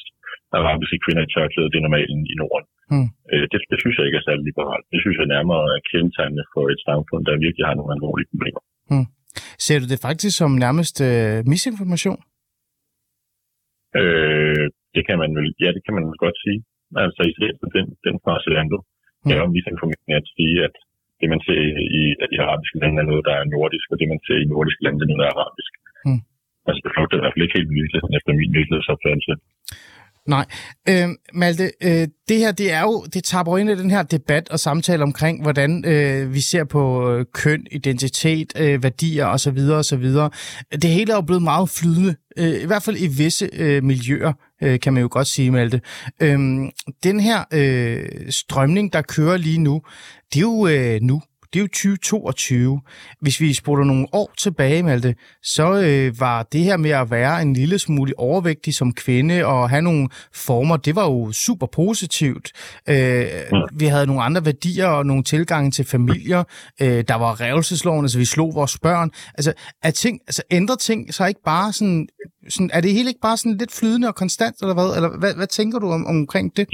[0.59, 2.69] arabiske kvinder i tørklæde, det er normalen i Norden.
[2.92, 3.09] Mm.
[3.33, 4.87] Øh, det, det synes jeg ikke er særlig liberalt.
[4.92, 8.62] Det synes jeg nærmere er kendetegnende for et samfund, der virkelig har nogle alvorlige problemer.
[8.92, 9.07] Mm.
[9.66, 12.21] Ser du det faktisk som nærmest øh, misinformation?
[14.00, 16.61] Øh, det kan man vel, ja, det kan man vel godt sige.
[17.04, 19.26] Altså i stedet for den, den fra Zalando, mm.
[19.26, 20.75] det er jo misinformation at sige, at
[21.21, 21.61] det man ser
[22.00, 24.50] i, at de arabiske lande er noget, der er nordisk, og det man ser i
[24.52, 25.70] nordiske lande er noget, der er arabisk.
[26.71, 29.33] Altså det flugter i hvert fald ikke helt virkeligheden efter min virkelighedsopfattelse.
[30.27, 30.45] Nej.
[30.89, 34.49] Øh, Malte, øh, det her, det er jo, det tapper ind i den her debat
[34.49, 39.59] og samtale omkring, hvordan øh, vi ser på øh, køn, identitet, øh, værdier osv.
[39.73, 40.04] osv.
[40.73, 44.33] Det hele er jo blevet meget flydende, øh, i hvert fald i visse øh, miljøer,
[44.63, 45.80] øh, kan man jo godt sige, Malte.
[46.23, 46.39] Øh,
[47.02, 49.83] den her øh, strømning, der kører lige nu,
[50.33, 52.80] det er jo øh, nu det er jo 2022.
[53.21, 57.43] Hvis vi spoler nogle år tilbage, Malte, så øh, var det her med at være
[57.43, 62.52] en lille smule overvægtig som kvinde og have nogle former, det var jo super positivt.
[62.89, 63.26] Øh,
[63.73, 66.45] vi havde nogle andre værdier og nogle tilgange til familier.
[66.80, 69.10] Øh, der var revelsesloven, altså vi slog vores børn.
[69.34, 72.08] Altså, er ting, altså ændrer ting så ikke bare sådan,
[72.49, 74.97] sådan, er det hele ikke bare sådan lidt flydende og konstant, eller hvad?
[74.97, 76.69] Eller hvad, hvad tænker du om, omkring det?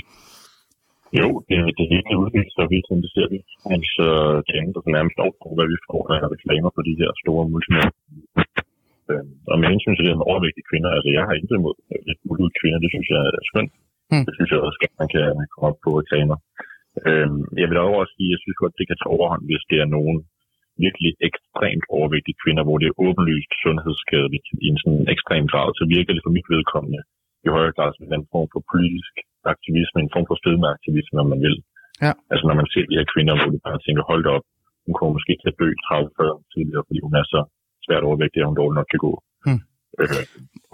[1.21, 3.39] Jo, det, det hele udvikler sig hele tiden, det ser vi.
[3.77, 4.07] Altså,
[4.47, 7.11] det ændrer sig nærmest over på, hvad vi får, når der reklamer på de her
[7.23, 7.95] store multinationale.
[9.11, 11.77] Øhm, og med hensyn til det med overvægtige kvinder, altså jeg har intet imod
[12.09, 13.73] lidt mulige kvinder, det synes jeg er skønt.
[14.13, 14.25] Mm.
[14.27, 16.37] Det synes jeg også, at man kan komme op på reklamer.
[17.09, 19.79] Øhm, jeg vil også sige, at jeg synes godt, det kan tage overhånd, hvis det
[19.85, 20.17] er nogen
[20.85, 25.85] virkelig ekstremt overvægtige kvinder, hvor det er åbenlyst sundhedsskadeligt i en sådan ekstrem grad, så
[25.97, 27.01] virker det for mit vedkommende
[27.47, 29.15] i højere grad som en form for politisk
[29.55, 31.57] aktivisme, en form for fedmeaktivisme, om man vil.
[32.05, 32.13] Ja.
[32.33, 34.47] Altså når man ser de her kvinder, hvor du bare tænker, hold da op,
[34.87, 37.41] hun kommer måske til at dø 30 år tidligere, fordi hun er så
[37.87, 39.13] svært overvægtig, at hun dårligt nok kan gå.
[39.45, 39.61] Hmm.
[40.01, 40.25] Øh,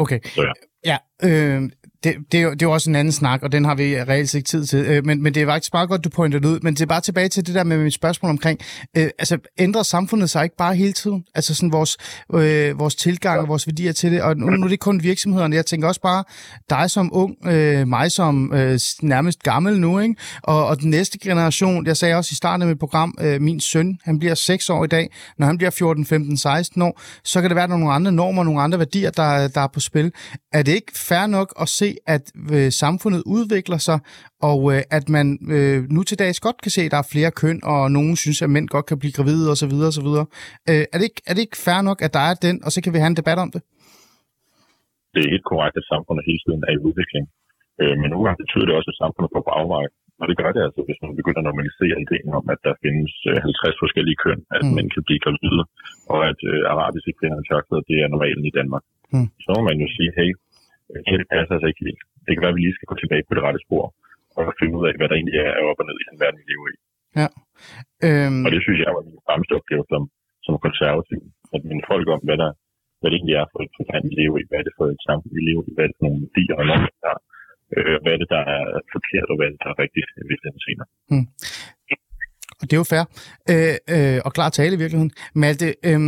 [0.03, 0.21] okay.
[0.37, 0.55] Så ja.
[0.91, 1.61] Ja, øh,
[2.05, 4.03] det, det, er jo, det er jo også en anden snak, og den har vi
[4.03, 4.79] reelt ikke tid til.
[4.79, 6.61] Øh, men, men det er faktisk bare godt, du pointer det ud.
[6.63, 8.61] Men det er bare tilbage til det der med mit spørgsmål omkring,
[8.97, 11.25] øh, altså ændrer samfundet sig ikke bare hele tiden?
[11.35, 11.97] Altså sådan vores,
[12.35, 14.23] øh, vores tilgang og vores værdier til det.
[14.23, 15.57] Og nu, nu er det kun virksomhederne.
[15.57, 16.25] Jeg tænker også bare
[16.71, 20.15] dig som ung, øh, mig som øh, nærmest gammel nu, ikke?
[20.43, 23.61] Og, og den næste generation, jeg sagde også i starten af mit program, øh, min
[23.61, 25.11] søn, han bliver 6 år i dag.
[25.39, 27.95] Når han bliver 14, 15, 16 år, så kan det være, at der er nogle
[27.95, 30.13] andre normer, nogle andre værdier, der, der er på spil.
[30.53, 32.25] Er det ikke fair nok at se, at
[32.55, 33.99] øh, samfundet udvikler sig,
[34.51, 35.27] og øh, at man
[35.57, 38.39] øh, nu til dags godt kan se, at der er flere køn, og nogen synes,
[38.43, 39.75] at mænd godt kan blive gravide osv.
[39.91, 40.09] osv.
[40.71, 42.79] Øh, er, det ikke, er det ikke fair nok, at der er den, og så
[42.83, 43.63] kan vi have en debat om det?
[45.15, 47.25] Det er helt korrekt, at samfundet hele tiden er i udvikling.
[47.81, 49.87] Øh, men nogle gange betyder det også, at samfundet på afvej.
[50.21, 53.13] Og det gør det altså, hvis man begynder at normalisere ideen om, at der findes
[53.49, 54.73] 50 forskellige køn, at mm.
[54.77, 55.63] mænd kan blive gravide,
[56.13, 58.85] og at øh, arabiske kvinder og tørklæder, det er normalen i Danmark.
[59.15, 59.29] Mm.
[59.45, 60.31] Så må man jo sige, hey,
[61.21, 62.03] det passer altså ikke helt.
[62.25, 63.85] Det kan være, at vi lige skal gå tilbage på det rette spor,
[64.37, 66.47] og finde ud af, hvad der egentlig er op og ned i den verden, vi
[66.53, 66.77] lever i.
[67.21, 67.29] Ja.
[68.07, 68.43] Øhm...
[68.47, 70.03] Og det synes jeg var min fremmeste opgave som,
[70.47, 71.21] som konservativ.
[71.55, 72.51] At minde folk om, hvad, der,
[72.99, 75.03] hvad det egentlig er for et land, vi lever i, hvad er det for et
[75.09, 77.15] samfund, vi lever i, hvad er det for nogle værdier og normer, der
[77.77, 78.63] øh, hvad er det, der er
[78.95, 80.89] forkert, og hvad er det, der er rigtigt i virkeligheden senere.
[81.13, 81.27] Mm.
[82.63, 83.05] Og det er jo fair.
[83.51, 85.11] Øh, øh, og klar tale i virkeligheden.
[85.35, 86.01] Malte, øh,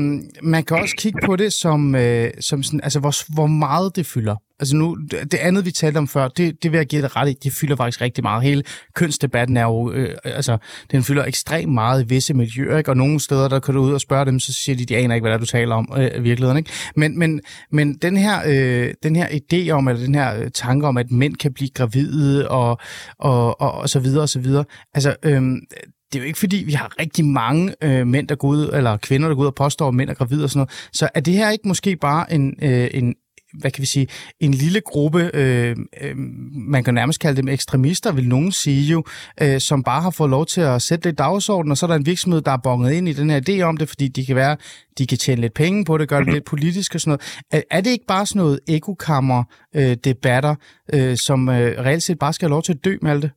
[0.43, 4.07] man kan også kigge på det som, øh, som sådan, altså hvor, hvor meget det
[4.07, 4.37] fylder.
[4.61, 7.31] Altså nu, det andet vi talte om før, det, det vil jeg give dig ret
[7.31, 8.43] i, det fylder faktisk rigtig meget.
[8.43, 8.63] Hele
[8.95, 10.59] kønsdebatten er jo, øh, øh, altså
[10.91, 12.91] den fylder ekstremt meget i visse miljøer, ikke?
[12.91, 15.15] og nogle steder, der kan du ud og spørge dem, så siger de, de aner
[15.15, 16.59] ikke, hvad der du taler om øh, i virkeligheden.
[16.59, 16.71] Ikke?
[16.97, 17.41] Men, men,
[17.73, 21.11] men den, her, øh, den her idé om, eller den her øh, tanke om, at
[21.11, 22.79] mænd kan blive gravide og,
[23.19, 24.65] og, og, og så videre og så videre,
[24.95, 25.43] altså øh,
[26.15, 28.97] det er jo ikke fordi, vi har rigtig mange øh, mænd, der går ud, eller
[28.97, 30.89] kvinder, der går ud og påstår, at mænd er gravide og sådan noget.
[30.93, 33.15] Så er det her ikke måske bare en, øh, en
[33.59, 34.07] hvad kan vi sige,
[34.41, 36.17] en lille gruppe, øh, øh,
[36.53, 39.05] man kan nærmest kalde dem ekstremister, vil nogen sige jo,
[39.43, 41.89] øh, som bare har fået lov til at sætte det i dagsordenen, og så er
[41.89, 44.27] der en virksomhed, der er bonget ind i den her idé om det, fordi de
[44.27, 44.57] kan være,
[44.99, 47.41] de kan tjene lidt penge på det, gøre det lidt politisk og sådan noget.
[47.51, 50.55] Er, er det ikke bare sådan noget ekokammer-debatter,
[50.95, 53.23] øh, øh, som øh, reelt set bare skal have lov til at dø med alt
[53.23, 53.31] det?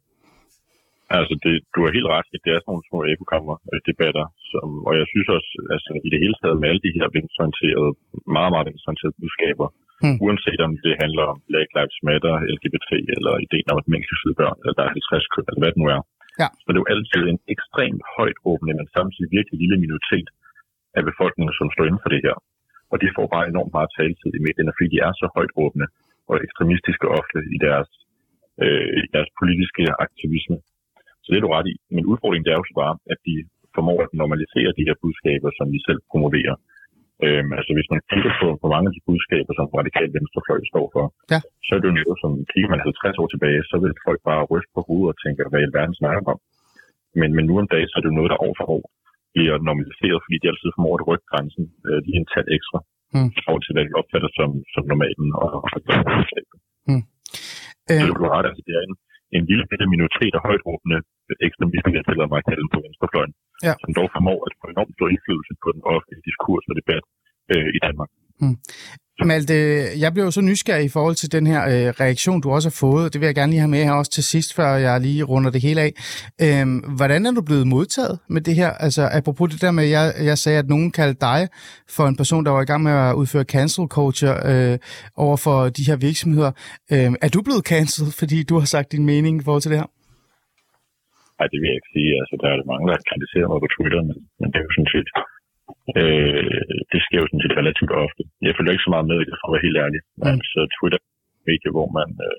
[1.15, 2.27] Altså, det, du har helt ret.
[2.45, 6.37] Det er sådan nogle små ekokammer-debatter, som, og jeg synes også, altså i det hele
[6.41, 7.91] taget med alle de her venstreorienterede,
[8.37, 9.67] meget, meget venstreorienterede budskaber,
[10.03, 10.17] hmm.
[10.25, 14.39] uanset om det handler om Black Lives Matter, LGBT, eller ideen om, at mænd kan
[14.41, 16.01] børn, eller der er 50 køn, eller hvad det nu er.
[16.41, 16.47] Ja.
[16.61, 20.27] Så det er jo altid en ekstremt højt åbne, men samtidig virkelig lille minoritet
[20.97, 22.37] af befolkningen, som står inden for det her.
[22.91, 25.85] Og de får bare enormt meget taletid i medierne, fordi de er så højt åbne
[26.29, 27.89] og ekstremistiske ofte i deres,
[28.63, 30.57] øh, i deres politiske aktivisme.
[31.27, 31.75] Så det er du ret i.
[31.95, 33.35] Men udfordringen det er jo så bare, at de
[33.75, 36.55] formår at normalisere de her budskaber, som vi selv promoverer.
[37.25, 40.85] Øhm, altså hvis man kigger på, på mange af de budskaber, som radikalt venstrefløj står
[40.95, 41.39] for, ja.
[41.65, 44.49] så er det jo noget, som kigger man 50 år tilbage, så vil folk bare
[44.51, 46.39] ryste på hovedet og tænke, hvad i alverden snakker om.
[47.19, 48.83] Men, men nu om dagen, så er det jo noget, der år for år
[49.33, 52.79] bliver normaliseret, fordi de altid formår at rykke grænsen øh, lige en tand ekstra,
[53.15, 53.29] mm.
[53.49, 55.79] over til hvad vi opfatter som, som normalen og, og, og
[56.89, 57.03] mm.
[57.87, 58.95] Så det er ret, altså det er en,
[59.35, 60.97] en lille bitte minoritet af højt råbende
[61.47, 63.33] ekstremister, jeg tæller mig kalde på venstrefløjen,
[63.67, 63.73] ja.
[63.81, 67.03] som dog formår at få enormt stor indflydelse på den offentlige diskurs og debat
[67.53, 68.09] øh, i Danmark.
[68.41, 68.57] Hmm.
[69.27, 69.53] Malte,
[70.03, 72.77] jeg blev jo så nysgerrig i forhold til den her øh, reaktion, du også har
[72.85, 73.13] fået.
[73.13, 75.51] Det vil jeg gerne lige have med her også til sidst, før jeg lige runder
[75.51, 75.91] det hele af.
[76.45, 78.71] Øhm, hvordan er du blevet modtaget med det her?
[78.85, 81.41] Altså, apropos det der med, at jeg, jeg sagde, at nogen kaldte dig
[81.95, 84.77] for en person, der var i gang med at udføre cancel culture øh,
[85.25, 86.51] over for de her virksomheder.
[86.93, 89.79] Øhm, er du blevet cancelled, fordi du har sagt din mening i forhold til det
[89.81, 89.89] her?
[91.39, 92.11] Nej, det vil jeg ikke sige.
[92.21, 94.73] Altså, der er mange, der har kritiseret mig på Twitter, men, men det er jo
[94.77, 95.09] sådan set
[95.99, 98.21] Øh, det sker jo sådan set relativt ofte.
[98.47, 99.99] Jeg følger ikke så meget med for at være helt ærlig.
[100.17, 100.25] Mm.
[100.31, 101.07] Altså Twitter er
[101.39, 102.37] et medie, hvor man øh,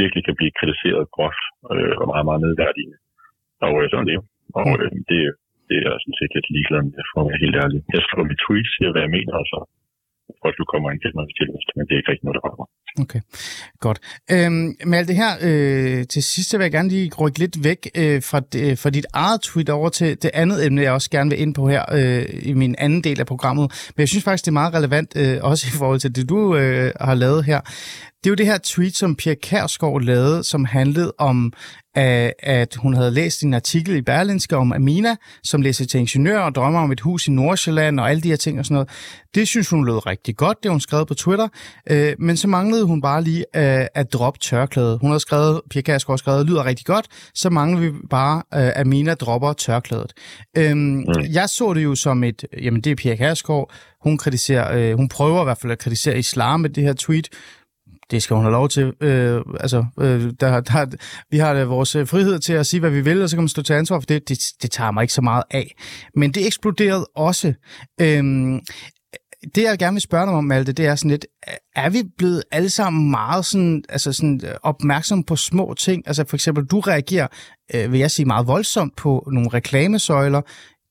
[0.00, 1.44] virkelig kan blive kritiseret groft
[1.74, 2.96] øh, og meget, meget nedværdigende.
[3.66, 4.18] Og øh, sådan det.
[4.58, 4.80] Og mm.
[4.82, 5.20] øh, det,
[5.68, 7.78] det er jeg sådan set lidt ligeglad med, for at være helt ærlig.
[7.94, 9.58] Jeg skriver mit tweet, siger, hvad jeg mener, og så
[10.42, 12.66] godt, du kommer ind til mig til men det er ikke rigtig noget, der kommer.
[13.02, 13.20] Okay,
[13.86, 13.98] godt.
[14.34, 17.80] Øhm, med alt det her, øh, til sidst vil jeg gerne lige rykke lidt væk
[18.02, 21.30] øh, fra, øh, fra dit eget tweet over til det andet emne, jeg også gerne
[21.30, 23.66] vil ind på her øh, i min anden del af programmet.
[23.96, 26.56] Men jeg synes faktisk, det er meget relevant, øh, også i forhold til det, du
[26.56, 27.60] øh, har lavet her.
[28.24, 31.52] Det er jo det her tweet, som Pia Kærsgaard lavede, som handlede om,
[31.94, 36.54] at hun havde læst en artikel i Berlinske om Amina, som læser til ingeniør og
[36.54, 38.88] drømmer om et hus i Nordsjælland og alle de her ting og sådan noget.
[39.34, 41.48] Det synes hun lød rigtig godt, det hun skrev på Twitter,
[41.90, 43.56] øh, men så manglede hun bare lige
[43.96, 44.98] at droppe tørklædet.
[45.00, 49.14] Hun havde skrevet, Pia Kærsgaard skrevet, lyder rigtig godt, så manglede vi bare, at Amina
[49.14, 50.12] dropper tørklædet.
[50.56, 51.04] Øhm, mm.
[51.32, 55.08] Jeg så det jo som et, jamen det er Pia Kærsgaard, hun kritiserer, øh, hun
[55.08, 57.28] prøver i hvert fald at kritisere islam med det her tweet,
[58.10, 58.92] det skal hun have lov til.
[59.00, 60.96] Øh, altså, øh, der, der,
[61.30, 63.42] vi har da vores øh, frihed til at sige, hvad vi vil, og så kan
[63.42, 64.28] man stå til ansvar for det.
[64.28, 65.74] Det, det tager mig ikke så meget af.
[66.14, 67.52] Men det eksploderede også.
[68.00, 68.24] Øh,
[69.54, 71.26] det, jeg gerne vil spørge dig om, Malte, det er sådan lidt,
[71.76, 76.02] er vi blevet alle sammen meget sådan, altså sådan opmærksom opmærksomme på små ting?
[76.06, 77.28] Altså for eksempel, du reagerer,
[77.74, 80.42] øh, vil jeg sige, meget voldsomt på nogle reklamesøjler.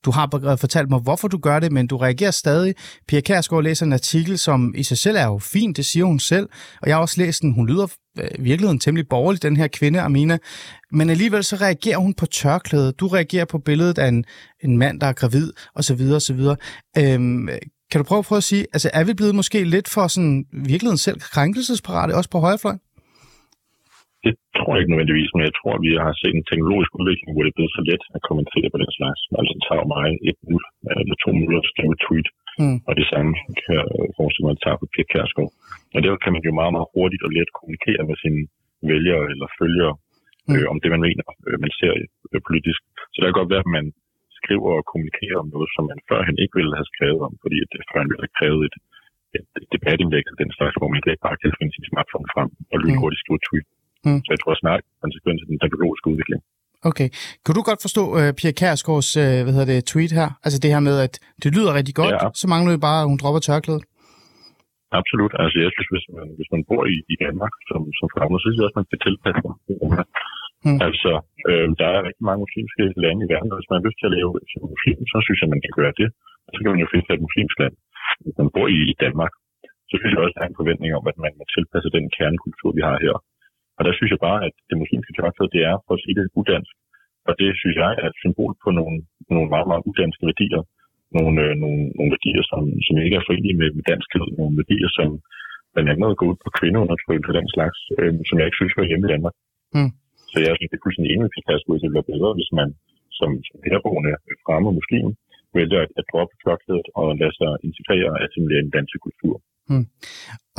[0.04, 2.74] Du har fortalt mig, hvorfor du gør det, men du reagerer stadig.
[3.08, 6.18] Pia Kærsgaard læser en artikel, som i sig selv er jo fint, det siger hun
[6.18, 6.48] selv.
[6.82, 7.54] Og jeg har også læst den.
[7.54, 7.86] Hun lyder
[8.18, 10.38] øh, i virkeligheden temmelig borgerlig, den her kvinde, Amina.
[10.92, 13.00] Men alligevel så reagerer hun på tørklædet.
[13.00, 14.24] Du reagerer på billedet af en,
[14.64, 16.00] en mand, der er gravid, osv.
[16.14, 16.40] osv.
[16.98, 17.48] Øhm,
[17.90, 20.44] kan du prøve at prøve at sige, altså er vi blevet måske lidt for sådan
[20.52, 22.80] virkeligheden selv krænkelsesparate, også på højrefløjen?
[24.24, 27.28] Det tror jeg ikke nødvendigvis, men jeg tror, at vi har set en teknologisk udvikling,
[27.30, 29.20] hvor det er blevet så let at kommentere på den slags.
[29.38, 30.66] Altså det tager mig et minut
[31.02, 32.28] eller to minutter at skrive et tweet,
[32.60, 32.78] mm.
[32.88, 33.86] og det samme kan jeg
[34.18, 35.52] forestille mig, at tage på Pia Kærsgaard.
[35.94, 38.40] Og der kan man jo meget, meget hurtigt og let kommunikere med sine
[38.90, 39.94] vælgere eller følgere
[40.48, 40.54] mm.
[40.54, 41.92] øh, om det, man mener, øh, man ser
[42.32, 42.80] øh, politisk.
[43.12, 43.86] Så det kan godt være, at man
[44.40, 47.88] skriver og kommunikerer om noget, som man førhen ikke ville have skrevet om, fordi det
[47.90, 48.76] førhen ville have krævet et,
[49.36, 52.76] et, debatindlæg af den slags, hvor man ikke bare kan finde sin smartphone frem og
[52.82, 53.66] lynhurtigt skrive tweet.
[53.68, 53.79] Mm.
[54.24, 56.40] Så jeg tror snart konsekvens af den teknologiske udvikling.
[56.90, 57.08] Okay.
[57.44, 60.28] Kan du godt forstå uh, Pia Kærsgaards uh, hvad hedder det, tweet her?
[60.44, 62.28] Altså det her med, at det lyder rigtig godt, ja.
[62.40, 63.84] så mangler vi bare, at hun dropper tørklædet.
[65.00, 65.32] Absolut.
[65.42, 68.44] Altså jeg synes, hvis man, hvis man bor i, i Danmark som, som fremmed, så
[68.46, 69.54] synes jeg også, man kan tilpasse sig.
[70.66, 70.78] Mm.
[70.86, 71.12] Altså,
[71.48, 74.08] øh, der er rigtig mange muslimske lande i verden, og hvis man har lyst til
[74.10, 76.08] at lave som muslim, så synes jeg, man kan gøre det.
[76.46, 77.74] Og så kan man jo finde et muslimsk land.
[78.24, 79.32] Hvis man bor i, i Danmark,
[79.90, 82.06] så synes jeg også, at der er en forventning om, at man må tilpasse den
[82.16, 83.16] kernekultur, vi har her.
[83.80, 86.34] Og der synes jeg bare, at det muslimske tørklæde, det er, for at sige det,
[86.40, 86.74] udansk.
[87.28, 88.96] Og det synes jeg er et symbol på nogle,
[89.34, 90.62] nogle meget, meget udanske værdier.
[91.16, 94.26] Nogle, øh, nogle, nogle værdier, som, som ikke er forenlige med, med danskhed.
[94.38, 95.08] Nogle værdier, som
[95.72, 98.88] blandt andet går ud på kvindeundertrykkelse og den slags, øh, som jeg ikke synes var
[98.90, 99.34] hjemme i Danmark.
[99.76, 99.92] Mm.
[100.32, 102.68] Så jeg synes, det er fuldstændig enig, at det ville være bedre, hvis man
[103.18, 104.12] som, som herboende
[104.44, 105.06] fremme muslim
[105.58, 109.34] vælger at, at droppe tørklædet og lade sig integrere og assimilere den danske kultur.
[109.70, 109.86] Hmm.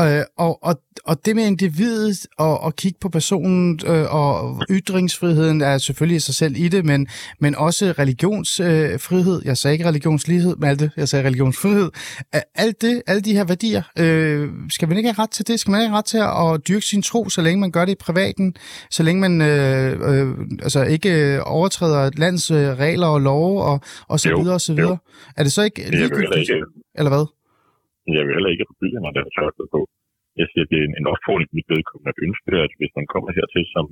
[0.02, 5.62] Øh, og, og, og det med individet og, og kigge på personen øh, og ytringsfriheden
[5.62, 7.08] er selvfølgelig i sig selv i det, men,
[7.40, 9.42] men også religionsfrihed.
[9.42, 11.90] Øh, jeg sagde ikke religionslighed, Malte, jeg sagde religionsfrihed.
[12.56, 15.60] Alt det, alle de her værdier, øh, skal man ikke have ret til det?
[15.60, 17.92] Skal man ikke have ret til at dyrke sin tro, så længe man gør det
[17.92, 18.56] i privaten?
[18.92, 23.80] Så længe man øh, øh, altså ikke overtræder et lands øh, regler og love og,
[24.08, 24.90] og så jo, videre og så videre?
[24.90, 24.98] Jo.
[25.38, 26.52] Er det så ikke ligegyldigt?
[26.96, 27.41] Eller hvad?
[28.18, 29.82] Jeg vil heller ikke forbyde mig, der er tørklæde på.
[30.42, 33.30] Jeg siger, det er en, en opfordring mit vedkommende at ønske, at hvis man kommer
[33.38, 33.86] hertil som,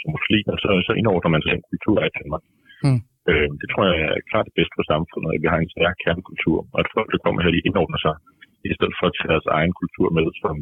[0.00, 2.44] som muslim, så, så indordner man sig en kultur af Danmark.
[2.84, 3.00] Mm.
[3.30, 5.96] Øh, det tror jeg er klart det bedste for samfundet, at vi har en stærk
[6.04, 8.14] kernekultur, og at folk, der kommer her, de indordner sig,
[8.70, 10.54] i stedet for at tage deres egen kultur med, som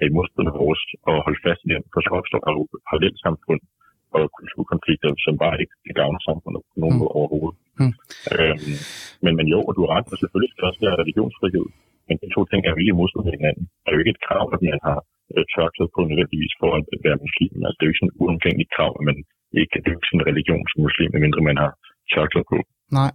[0.00, 2.52] er i modstrid med vores, og holde fast i den, for så opstår der
[2.88, 3.60] parallelt samfund
[4.16, 7.00] og kulturkonflikter, som bare ikke kan gavne samfundet på nogen mm.
[7.00, 7.58] måde overhovedet.
[7.80, 7.92] Mm.
[8.32, 8.76] Øhm,
[9.24, 11.66] men, men jo, og du har ret, og selvfølgelig skal der også være religionsfrihed.
[12.12, 12.96] Men de to ting er virkelig
[13.26, 13.64] med hinanden.
[13.82, 14.98] Der er jo ikke et krav, at man har
[15.34, 17.52] øh, tørklæde på nødvendigvis for at være muslim.
[17.66, 19.16] Altså, det er jo ikke sådan et uomgængeligt krav, at man
[19.60, 21.70] ikke, det er jo ikke sådan en religion som muslim, medmindre man har
[22.12, 22.56] tørklæde på.
[23.00, 23.12] Nej.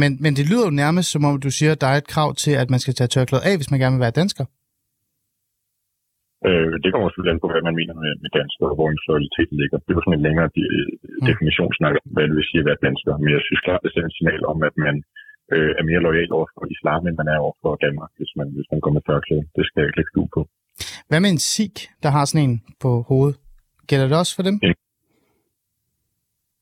[0.00, 2.28] Men, men det lyder jo nærmest som om, du siger, at der er et krav
[2.42, 4.44] til, at man skal tage tørklæde af, hvis man gerne vil være dansker.
[6.48, 9.02] Øh, det kommer selvfølgelig an på, hvad man mener med, med dansker, og hvor en
[9.08, 9.76] loyalitet ligger.
[9.78, 11.26] Det er jo sådan en længere de, mm.
[11.28, 13.12] definitionssnak hvad det vil sige at være dansker.
[13.22, 14.94] Men jeg synes klart, det er et signal om, at man
[15.56, 18.46] øh, er mere lojal over for islam, end man er over for Danmark, hvis man,
[18.56, 19.44] hvis man går med tørklæde.
[19.56, 20.42] Det skal jeg ikke lægge på.
[21.08, 23.36] Hvad med en Sikh, der har sådan en på hovedet?
[23.88, 24.56] Gælder det også for dem?
[24.62, 24.72] Ja.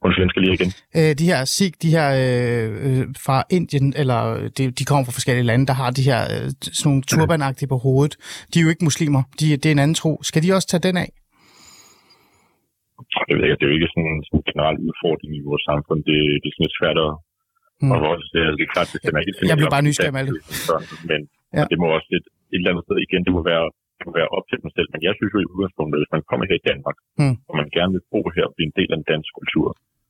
[0.04, 0.72] Undskyld, skal lige igen.
[0.98, 4.20] Øh, de her Sikh, de her øh, øh, fra Indien, eller
[4.56, 6.46] de, de kommer fra forskellige lande, der har de her øh,
[6.78, 8.14] sådan nogle turbanagtige på hovedet.
[8.50, 10.12] De er jo ikke muslimer, de, det er en anden tro.
[10.28, 11.10] Skal de også tage den af?
[13.28, 15.98] Jeg ved ikke, det er jo ikke sådan en generel udfordring i vores samfund.
[16.08, 17.12] Det, det er sådan lidt svært at,
[17.82, 17.90] Mm.
[17.94, 19.44] Og også, det, er, klart, det stemmer ikke til.
[19.50, 20.34] Jeg bliver bare nysgerrig med det.
[21.10, 21.20] Men
[21.58, 21.64] ja.
[21.70, 23.66] det må også et, et eller andet sted igen, det må være,
[23.98, 24.88] det må være op til dem selv.
[24.94, 27.34] Men jeg synes jo i udgangspunktet, hvis man kommer her i Danmark, mm.
[27.48, 29.66] og man gerne vil bo her og blive en del af den danske kultur,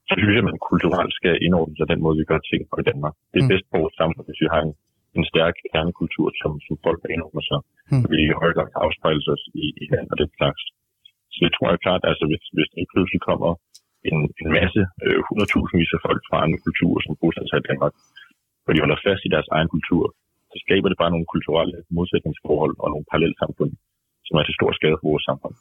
[0.08, 2.76] så synes jeg, at man kulturelt skal indordne sig den måde, vi gør ting på
[2.82, 3.14] i Danmark.
[3.32, 3.52] Det er mm.
[3.52, 4.72] bedst på vores samfund, hvis vi har en,
[5.18, 7.60] en stærk kernekultur, som, som folk indordner sig.
[7.92, 8.02] Mm.
[8.10, 10.62] Vi i høj grad afspejles os i, i land og det slags.
[11.32, 13.50] Så det tror jeg klart, altså hvis, hvis det pludselig kommer
[14.08, 17.92] en, en masse, øh, 100.000 af folk fra andre kulturer, som bosætter sig i Danmark,
[18.62, 20.02] hvor de holder fast i deres egen kultur,
[20.52, 23.70] så skaber det bare nogle kulturelle modsætningsforhold og nogle parallelle samfund
[24.30, 25.54] som er til stor skade for vores samfund.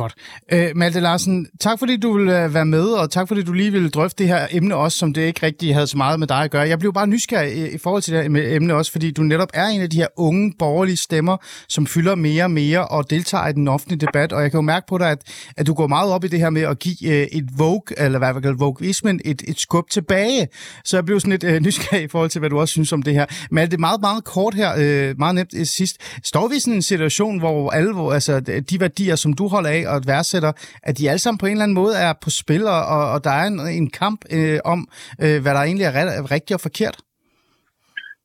[0.00, 0.14] Godt.
[0.52, 3.72] Øh, Malte Larsen, tak fordi du vil øh, være med, og tak fordi du lige
[3.72, 6.40] ville drøfte det her emne også, som det ikke rigtig havde så meget med dig
[6.46, 6.68] at gøre.
[6.68, 9.48] Jeg blev bare nysgerrig i, i forhold til det her emne også, fordi du netop
[9.54, 11.36] er en af de her unge borgerlige stemmer,
[11.68, 14.62] som fylder mere og mere og deltager i den offentlige debat, og jeg kan jo
[14.62, 16.96] mærke på dig, at, at du går meget op i det her med at give
[17.06, 20.48] øh, et Vogue, eller hvad kalder Vogueismen, et, et skub tilbage.
[20.84, 23.02] Så jeg blev sådan lidt øh, nysgerrig i forhold til, hvad du også synes om
[23.02, 23.26] det her.
[23.50, 25.96] Men det meget, meget kort her, øh, meget nemt øh, sidst.
[26.24, 28.32] Står vi i sådan en situation, hvor alle hvor, altså,
[28.70, 30.52] de værdier, som du holder af og værdsætter,
[30.88, 32.82] at de alle sammen på en eller anden måde er på spil, og,
[33.14, 34.80] og der er en, en kamp øh, om,
[35.24, 35.94] øh, hvad der egentlig er
[36.34, 36.96] rigtigt og forkert?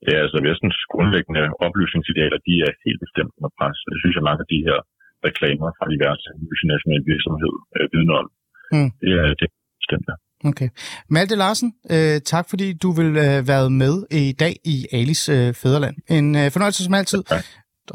[0.08, 3.78] Ja, altså Vestens grundlæggende oplysningsidealer, de er helt bestemt under pres.
[3.92, 4.80] Det synes jeg, mange af de her
[5.28, 8.28] reklamer fra diverse multinationale virksomheder øh, vidner om.
[8.76, 8.90] Mm.
[9.02, 9.50] Det er det
[9.82, 10.16] bestemt, ja.
[10.52, 10.70] Okay.
[11.16, 15.50] Malte Larsen, øh, tak fordi du vil øh, være med i dag i Alis øh,
[15.62, 15.96] Fæderland.
[16.18, 17.22] En øh, fornøjelse som altid.
[17.32, 17.44] Okay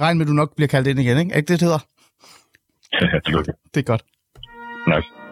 [0.00, 1.32] regn med, du nok bliver kaldt ind igen, ikke?
[1.32, 1.86] Er ikke det, det hedder?
[3.44, 4.04] Det Det er godt.
[4.88, 5.23] Nice.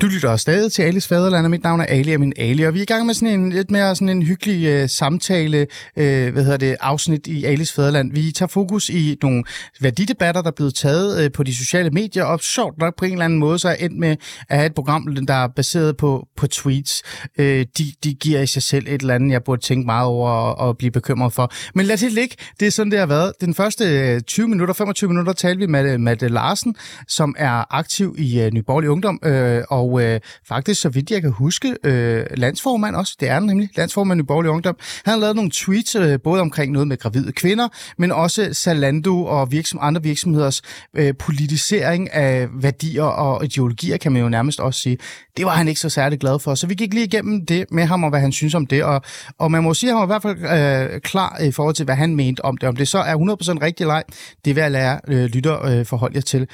[0.00, 2.74] Du lytter stadig til Alis Faderland, og mit navn er Ali, og min Ali, og
[2.74, 6.32] vi er i gang med sådan en lidt mere sådan en hyggelig øh, samtale, øh,
[6.32, 8.12] hvad hedder det, afsnit i Alis Faderland.
[8.12, 9.44] Vi tager fokus i nogle
[9.80, 13.12] værdidebatter, der er blevet taget øh, på de sociale medier, og sjovt nok på en
[13.12, 14.16] eller anden måde, så er endt med
[14.48, 17.02] at have et program, der er baseret på, på tweets.
[17.38, 20.30] Øh, de, de giver i sig selv et eller andet, jeg burde tænke meget over
[20.30, 21.52] og, og blive bekymret for.
[21.74, 22.36] Men lad det ligge.
[22.60, 23.32] Det er sådan, det har været.
[23.40, 26.74] Den første øh, 20 minutter, 25 minutter, talte vi med Matte Larsen,
[27.08, 31.22] som er aktiv i øh, Nyborgerlig Ungdom, øh, og og øh, faktisk, så vidt jeg
[31.22, 35.20] kan huske, øh, landsformand også, det er han nemlig, landsformand i Borgerlig Ungdom, han har
[35.20, 39.78] lavet nogle tweets, øh, både omkring noget med gravide kvinder, men også Zalando og virksom,
[39.82, 40.62] andre virksomheders
[40.96, 44.98] øh, politisering af værdier og ideologier, kan man jo nærmest også sige.
[45.36, 47.84] Det var han ikke så særlig glad for, så vi gik lige igennem det med
[47.84, 49.02] ham, og hvad han synes om det, og,
[49.38, 51.84] og man må sige, at han var i hvert fald øh, klar i forhold til,
[51.84, 52.68] hvad han mente om det.
[52.68, 53.18] Om det så er 100%
[53.62, 54.04] rigtigt eller ej,
[54.44, 56.48] det vil jeg lære øh, lytter øh, forholde jer til.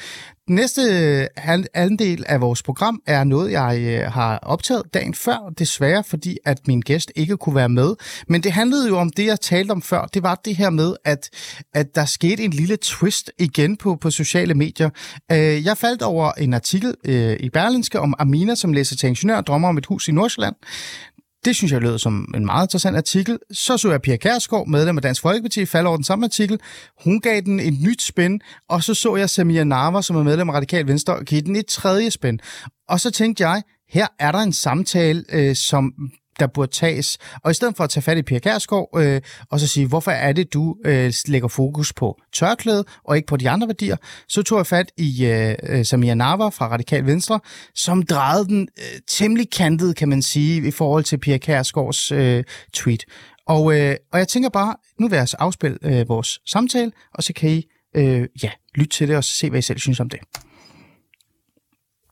[0.50, 0.82] Næste
[1.74, 6.38] anden del af vores program er noget, jeg øh, har optaget dagen før, desværre fordi,
[6.44, 7.94] at min gæst ikke kunne være med.
[8.28, 10.04] Men det handlede jo om det, jeg talte om før.
[10.04, 11.30] Det var det her med, at,
[11.74, 14.90] at der skete en lille twist igen på, på sociale medier.
[15.32, 19.37] Øh, jeg faldt over en artikel øh, i Berlinske om Amina, som læser til ingeniør
[19.37, 20.54] og drømmer om et hus i Nordsjælland.
[21.46, 23.38] Det synes jeg lød som en meget interessant artikel.
[23.52, 26.61] Så så jeg Pia Kærsgaard, medlem af Dansk Folkeparti, falde over den samme artikel.
[27.04, 30.48] Hun gav den et nyt spænd, og så så jeg Samia Narva, som er medlem
[30.48, 32.38] af Radikal Venstre, give den et tredje spænd.
[32.88, 35.92] Og så tænkte jeg, her er der en samtale, øh, som
[36.40, 37.18] der burde tages.
[37.42, 39.20] Og i stedet for at tage fat i Pia Kærsgaard øh,
[39.51, 43.37] og så sige, hvorfor er det, du øh, lægger fokus på tørklæde og ikke på
[43.37, 43.96] de andre værdier,
[44.29, 47.40] så tog jeg fat i øh, øh Samia Nava fra Radikal Venstre,
[47.75, 52.44] som drejede den øh, temmelig kantet, kan man sige, i forhold til Pia Kærsgaards øh,
[52.72, 53.05] tweet.
[53.46, 57.22] Og, øh, og jeg tænker bare, nu vil jeg altså afspille øh, vores samtale, og
[57.22, 57.64] så kan I
[57.96, 60.20] øh, ja, lytte til det og se, hvad I selv synes om det.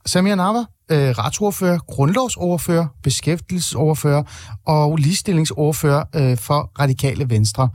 [0.07, 4.23] Samia Nava, øh, retsordfører, grundlovsordfører, beskæftigelsesordfører
[4.67, 7.69] og ligestillingsordfører øh, for Radikale Venstre.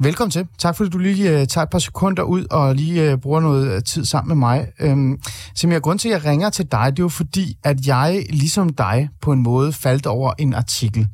[0.00, 0.46] Velkommen til.
[0.58, 3.72] Tak fordi du lige øh, tager et par sekunder ud og lige øh, bruger noget
[3.72, 4.66] øh, tid sammen med mig.
[4.80, 5.18] Øhm,
[5.54, 8.26] som jeg grund til, at jeg ringer til dig, det er jo fordi, at jeg
[8.30, 11.06] ligesom dig på en måde faldt over en artikel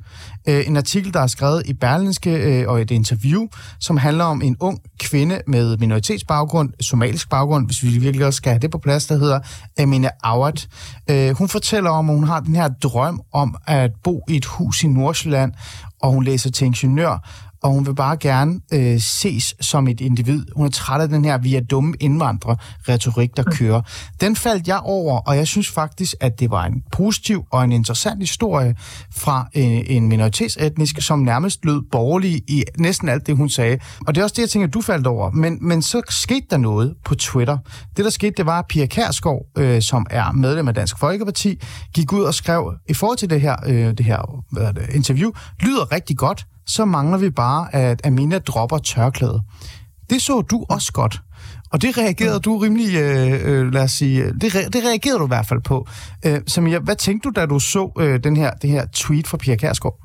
[0.49, 3.47] øh, en artikel, der er skrevet i Berlinske øh, og et interview,
[3.81, 8.51] som handler om en ung kvinde med minoritetsbaggrund, somalisk baggrund, hvis vi virkelig også skal
[8.51, 9.41] have det på plads, der hedder
[9.79, 10.67] Amina Awad.
[11.11, 14.45] Øh, hun fortæller om, at hun har den her drøm om at bo i et
[14.45, 15.53] hus i Nordsjælland,
[16.03, 17.29] og hun læser til ingeniør,
[17.65, 20.47] og hun vil bare gerne øh, ses som et individ.
[20.57, 23.81] Hun er træt af den her, vi er dumme indvandrere-retorik, der kører.
[24.21, 27.73] Den faldt jeg over, og jeg synes faktisk, at det var en positiv og en
[27.73, 28.75] interessant historie
[29.15, 33.79] fra øh, en minoritetsetnisk, som nærmest lød borgerlig i næsten alt det, hun sagde.
[34.07, 35.31] Og det er også det, jeg tænker, du faldt over.
[35.31, 37.59] Men, men så skete der noget på Twitter.
[37.97, 41.63] Det, der skete, det var, at Pia Kærsgaard, øh, som er medlem af Dansk Folkeparti,
[41.95, 45.31] gik ud og skrev, i forhold til det her, øh, det her hvad det, interview,
[45.61, 49.41] lyder rigtig godt, så mangler vi bare, at Amina dropper tørklæde.
[50.11, 51.17] Det så du også godt.
[51.73, 55.27] Og det reagerede du rimelig, øh, øh, lad os sige, det, re- det reagerede du
[55.31, 55.77] i hvert fald på.
[56.27, 59.39] Øh, Samia, hvad tænkte du, da du så øh, den her, det her tweet fra
[59.43, 59.97] Pia Kærsgaard?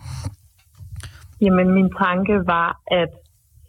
[1.41, 2.69] Jamen, min tanke var,
[3.01, 3.11] at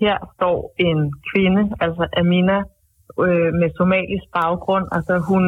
[0.04, 1.00] her står en
[1.30, 2.58] kvinde, altså Amina,
[3.26, 4.86] øh, med somalisk baggrund.
[4.96, 5.44] Altså, hun,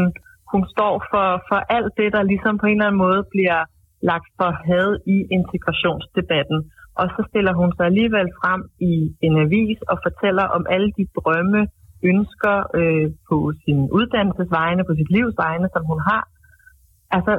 [0.52, 3.61] hun står for, for alt det, der ligesom på en eller anden måde bliver
[4.11, 6.59] lagt for had i integrationsdebatten.
[7.00, 8.94] Og så stiller hun sig alligevel frem i
[9.26, 11.61] en avis og fortæller om alle de drømme,
[12.11, 16.22] ønsker øh, på sin uddannelsesvegne, på sit livs vegne, som hun har.
[17.16, 17.35] Altså,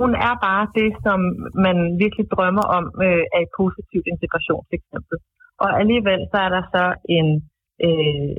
[0.00, 1.18] hun er bare det, som
[1.66, 5.16] man virkelig drømmer om øh, af et positivt integrationseksempel.
[5.62, 6.84] Og alligevel så er der så
[7.18, 7.28] en
[7.86, 8.32] øh,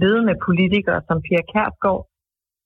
[0.00, 2.02] ledende politiker som Pia Kærsgaard,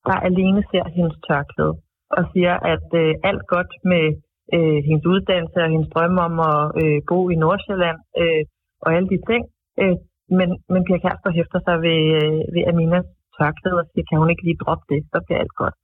[0.08, 1.74] der alene ser hendes tørklæde
[2.16, 4.04] og siger, at øh, alt godt med
[4.56, 8.42] øh, hendes uddannelse og hendes drømme om at øh, bo i Nordsjælland øh,
[8.84, 9.42] og alle de ting.
[9.82, 9.96] Øh,
[10.38, 14.30] men, men Pia Kærsgaard hæfter sig ved, øh, ved Aminas tørklæde og siger, kan hun
[14.32, 15.76] ikke lige droppe det, så bliver alt godt.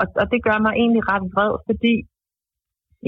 [0.00, 1.94] Og, og det gør mig egentlig ret vred, fordi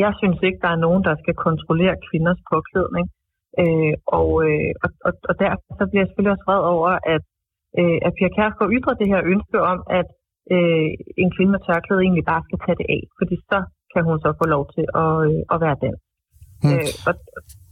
[0.03, 3.07] jeg synes ikke, der er nogen, der skal kontrollere kvinders påklædning.
[3.63, 7.25] Øh, og, øh, og, og, og derfor så bliver jeg selvfølgelig også vred over, at,
[7.81, 10.09] øh, at Pia Kærsgaard ytrer det her ønske om, at
[10.55, 10.91] øh,
[11.23, 13.59] en kvinde med tørklæde egentlig bare skal tage det af, fordi så
[13.95, 15.95] kan hun så få lov til at, øh, at være den.
[16.63, 16.73] Hmm.
[16.73, 17.15] Øh, og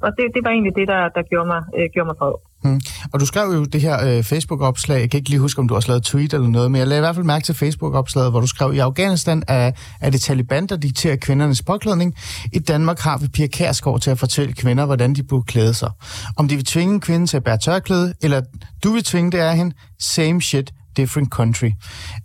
[0.05, 2.35] og det, det var egentlig det, der, der gjorde mig, øh, gjorde mig fred.
[2.65, 2.81] Hmm.
[3.13, 5.75] Og du skrev jo det her øh, Facebook-opslag, jeg kan ikke lige huske, om du
[5.75, 8.41] har lavet tweet eller noget, men jeg lagde i hvert fald mærke til Facebook-opslaget, hvor
[8.41, 12.14] du skrev, i Afghanistan er, er det Taliban, der dikterer kvindernes påklædning.
[12.53, 15.91] I Danmark har vi Pia Kærsgaard til at fortælle kvinder, hvordan de burde klæde sig.
[16.37, 18.41] Om de vil tvinge kvinden til at bære tørklæde, eller
[18.85, 21.70] du vil tvinge det af hende, same shit, different country.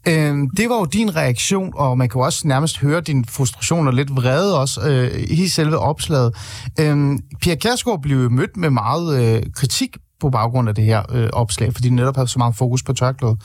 [0.08, 3.88] Øhm, det var jo din reaktion, og man kan jo også nærmest høre din frustration
[3.88, 6.36] og lidt vrede også øh, i selve opslaget.
[6.80, 11.30] Øhm, Pia Kærsgaard blev mødt med meget øh, kritik på baggrund af det her øh,
[11.34, 13.38] opslag, fordi de netop havde så meget fokus på tørklædet.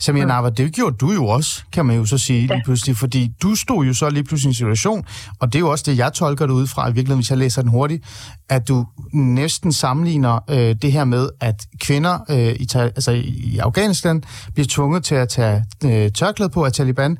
[0.00, 0.28] Samia mm.
[0.28, 2.54] Narva, det gjorde du jo også, kan man jo så sige ja.
[2.54, 5.04] lige pludselig, fordi du stod jo så lige pludselig i en situation,
[5.38, 7.38] og det er jo også det, jeg tolker det ud fra, i virkeligheden, hvis jeg
[7.38, 8.04] læser den hurtigt,
[8.48, 14.22] at du næsten sammenligner øh, det her med, at kvinder øh, i, altså i Afghanistan
[14.54, 17.18] bliver tvunget til at tage øh, tørklæde på af Taliban,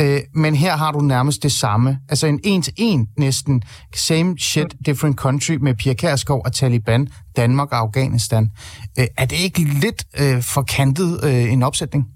[0.00, 3.62] øh, men her har du nærmest det samme, altså en en-til-en næsten,
[3.96, 8.50] same shit, different country med Pia Kærsgaard og Taliban, Danmark og Afghanistan.
[8.98, 12.06] Øh, er det ikke lidt øh, forkantet øh, en opsætning?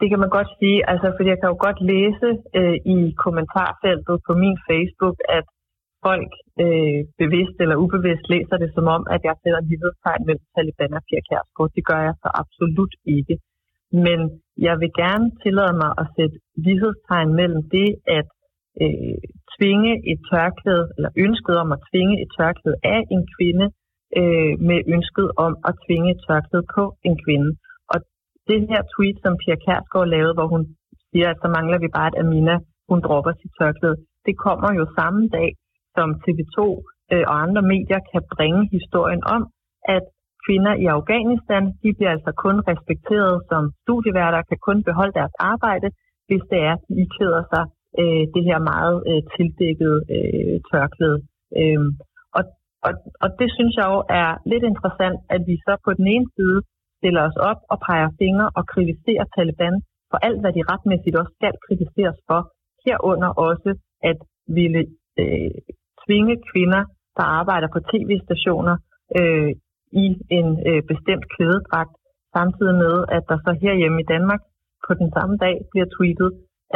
[0.00, 2.28] Det kan man godt sige, altså, fordi jeg kan jo godt læse
[2.58, 5.46] øh, i kommentarfeltet på min Facebook, at
[6.06, 6.32] folk
[6.64, 11.02] øh, bevidst eller ubevidst læser det som om, at jeg sætter lighedstegn mellem Taliban og
[11.08, 11.70] Pia Kjærsgaard.
[11.76, 13.36] Det gør jeg så absolut ikke.
[14.06, 14.18] Men
[14.66, 16.36] jeg vil gerne tillade mig at sætte
[16.66, 17.88] lighedstegn mellem det
[18.18, 18.28] at
[18.82, 19.18] øh,
[19.54, 23.66] tvinge et tørklæde, eller ønsket om at tvinge et tørklæde af en kvinde,
[24.20, 27.50] øh, med ønsket om at tvinge et tørklæde på en kvinde
[28.50, 30.62] det her tweet, som Pia Kærsgaard lavede, hvor hun
[31.10, 32.56] siger, at så mangler vi bare, at Amina
[32.90, 33.96] hun dropper sit tørklæde,
[34.26, 35.50] det kommer jo samme dag,
[35.96, 36.58] som TV2
[37.12, 39.42] øh, og andre medier kan bringe historien om,
[39.96, 40.04] at
[40.44, 45.88] kvinder i Afghanistan, de bliver altså kun respekteret som studieværter, kan kun beholde deres arbejde,
[46.28, 47.64] hvis det er, at de iklæder sig
[48.00, 51.18] øh, det her meget øh, tildækkede øh, tørklæde.
[51.60, 51.80] Øh,
[52.38, 52.44] og,
[52.86, 52.92] og,
[53.22, 56.58] og det synes jeg jo er lidt interessant, at vi så på den ene side
[57.00, 59.76] stiller os op og peger fingre og kritiserer Taliban
[60.10, 62.40] for alt, hvad de retmæssigt også skal kritiseres for.
[62.84, 63.70] Herunder også
[64.10, 64.18] at
[64.58, 64.82] ville
[65.20, 65.50] øh,
[66.04, 66.82] tvinge kvinder,
[67.18, 68.76] der arbejder på tv-stationer
[69.18, 69.50] øh,
[70.04, 70.06] i
[70.38, 71.94] en øh, bestemt klædedragt,
[72.36, 74.42] samtidig med, at der så herhjemme i Danmark
[74.86, 76.30] på den samme dag bliver tweetet,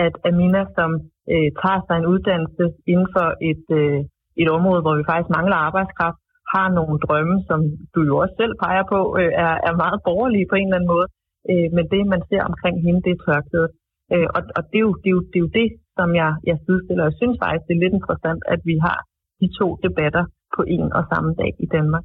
[0.04, 0.90] at Amina, som
[1.32, 4.00] øh, tager sig en uddannelse inden for et, øh,
[4.42, 6.18] et område, hvor vi faktisk mangler arbejdskraft,
[6.52, 7.58] har nogle drømme, som
[7.94, 10.92] du jo også selv peger på, øh, er, er meget borgerlige på en eller anden
[10.94, 11.08] måde.
[11.50, 13.70] Øh, men det, man ser omkring hende, det er tørklædet.
[14.12, 15.68] Øh, og og det, er jo, det, er jo, det er jo det,
[15.98, 17.04] som jeg, jeg sidestiller.
[17.08, 18.98] Jeg synes faktisk, det er lidt interessant, at vi har
[19.40, 20.24] de to debatter
[20.56, 22.04] på en og samme dag i Danmark.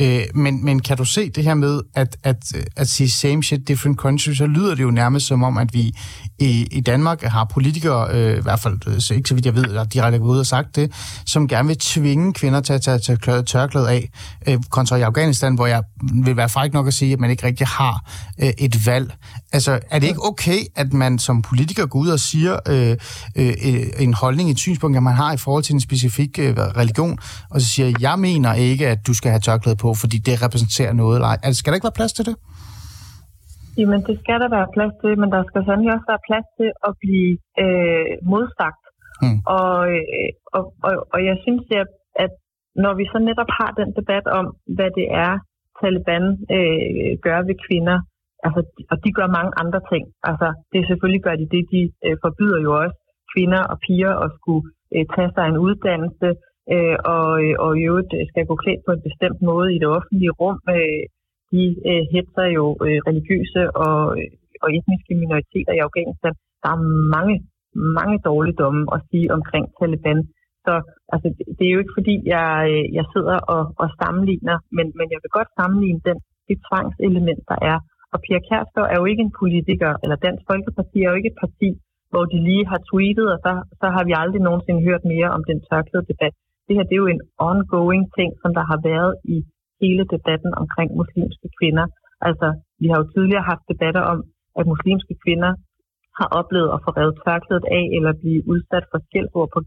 [0.00, 2.36] Øh, men, men kan du se det her med at, at,
[2.76, 5.92] at sige same shit, different country, så lyder det jo nærmest som om, at vi
[6.38, 9.54] i, i Danmark har politikere, øh, i hvert fald øh, så ikke så vidt jeg
[9.54, 10.92] ved, eller direkte gået ud og sagt det,
[11.26, 14.10] som gerne vil tvinge kvinder til at tage, tage tørklæde af,
[14.46, 15.82] øh, kontra i Afghanistan, hvor jeg
[16.24, 19.14] vil være fræk nok at sige, at man ikke rigtig har øh, et valg.
[19.52, 22.96] Altså, er det ikke okay, at man som politiker går ud og siger øh,
[23.36, 26.56] øh, øh en holdning, et synspunkt, at man har i forhold til en specifik øh,
[26.56, 27.18] religion,
[27.50, 30.92] og så siger, jeg mener ikke, at du skal have tørklæde på, fordi det repræsenterer
[31.02, 31.14] noget.
[31.16, 32.36] Eller, altså, skal der ikke være plads til det?
[33.78, 36.70] Jamen, det skal der være plads til, men der skal sandelig også være plads til
[36.88, 37.32] at blive
[37.62, 38.82] øh, modsagt.
[39.22, 39.38] Hmm.
[39.58, 41.90] Og, øh, og, og, og jeg synes, at,
[42.24, 42.32] at
[42.84, 45.32] når vi så netop har den debat om, hvad det er,
[45.80, 46.24] Taliban
[46.56, 47.98] øh, gør ved kvinder,
[48.46, 48.60] altså,
[48.92, 50.04] og de gør mange andre ting.
[50.30, 52.96] Altså, det selvfølgelig gør de det, de øh, forbyder jo også
[53.32, 54.64] kvinder og piger at skulle
[54.94, 56.28] øh, tage sig en uddannelse,
[56.74, 57.28] øh, og,
[57.64, 60.58] og i øvrigt øh, skal gå klædt på en bestemt måde i det offentlige rum.
[60.76, 61.02] Øh,
[61.52, 64.30] de øh, hætter jo øh, religiøse og, øh,
[64.62, 66.34] og etniske minoriteter i Afghanistan.
[66.62, 66.80] Der er
[67.16, 67.34] mange,
[67.98, 70.20] mange dårligdomme at sige omkring Taliban.
[70.66, 70.74] Så
[71.14, 75.06] altså, det er jo ikke fordi, jeg, øh, jeg sidder og, og sammenligner, men, men
[75.12, 76.18] jeg vil godt sammenligne den,
[76.48, 77.78] det tvangselement, der er.
[78.12, 81.42] Og Pia Kærsgaard er jo ikke en politiker, eller Dansk Folkeparti er jo ikke et
[81.44, 81.68] parti,
[82.12, 85.42] hvor de lige har tweetet, og så, så har vi aldrig nogensinde hørt mere om
[85.50, 86.34] den tørklæde debat
[86.70, 89.36] det her det er jo en ongoing ting, som der har været i
[89.82, 91.86] hele debatten omkring muslimske kvinder.
[92.28, 92.48] Altså,
[92.80, 94.18] vi har jo tidligere haft debatter om,
[94.58, 95.52] at muslimske kvinder
[96.18, 99.58] har oplevet at få revet tørklædet af eller blive udsat for skældsord på,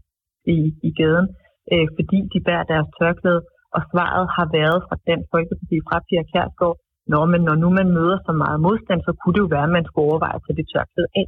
[0.56, 1.28] i, i gaden,
[1.72, 3.40] øh, fordi de bærer deres tørklæde.
[3.76, 6.78] Og svaret har været fra den folkeparti fra Pia Kærsgaard,
[7.12, 9.76] Nå, men når nu man møder så meget modstand, så kunne det jo være, at
[9.78, 11.26] man skulle overveje at tage det tørklæde af.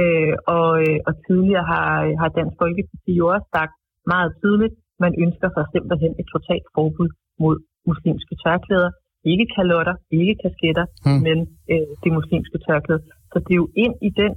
[0.00, 1.86] Øh, og, øh, og tidligere har,
[2.20, 3.74] har Dansk Folkeparti jo også sagt
[4.12, 4.74] meget tydeligt,
[5.04, 7.08] man ønsker sig simpelthen et totalt forbud
[7.42, 7.56] mod
[7.90, 8.90] muslimske tørklæder.
[9.32, 11.20] Ikke kalotter, ikke kasketter, mm.
[11.26, 11.38] men
[11.72, 13.02] øh, det muslimske tørklæde.
[13.32, 14.32] Så det er jo ind i den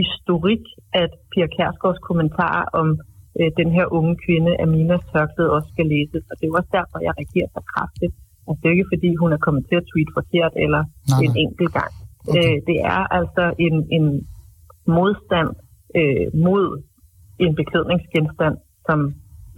[0.00, 0.64] historik,
[1.02, 2.88] at Pia Kærsgaards kommentarer om
[3.38, 6.22] øh, den her unge kvinde, Aminas tørklæde, også skal læses.
[6.30, 8.14] Og det er jo også derfor, jeg reagerer så kraftigt.
[8.46, 11.34] Altså, det er ikke, fordi hun er kommet til at tweet forkert eller nej, en
[11.44, 11.92] enkelt gang.
[12.28, 12.36] Okay.
[12.36, 14.06] Øh, det er altså en, en
[14.98, 15.50] modstand
[15.98, 16.66] øh, mod
[17.44, 18.56] en beklædningsgenstand,
[18.88, 18.98] som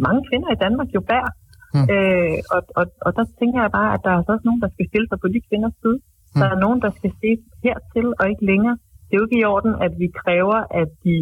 [0.06, 1.32] mange kvinder i Danmark jo bærer.
[1.74, 1.86] Mm.
[1.92, 4.88] Øh, og, og, og der tænker jeg bare, at der er også nogen, der skal
[4.90, 5.98] stille sig på de kvinders side.
[6.34, 6.40] Mm.
[6.40, 7.30] Der er nogen, der skal se
[7.64, 8.76] hertil og ikke længere.
[9.06, 11.16] Det er jo ikke i orden, at vi kræver, at de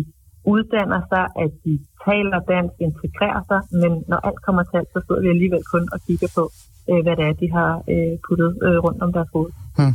[0.52, 1.72] uddanner sig, at de
[2.06, 5.84] taler dansk, integrerer sig, men når alt kommer til alt, så sidder vi alligevel kun
[5.94, 6.44] og kigger på,
[6.90, 9.50] øh, hvad det er, de har øh, puttet øh, rundt om deres hoved.
[9.78, 9.94] Hmm.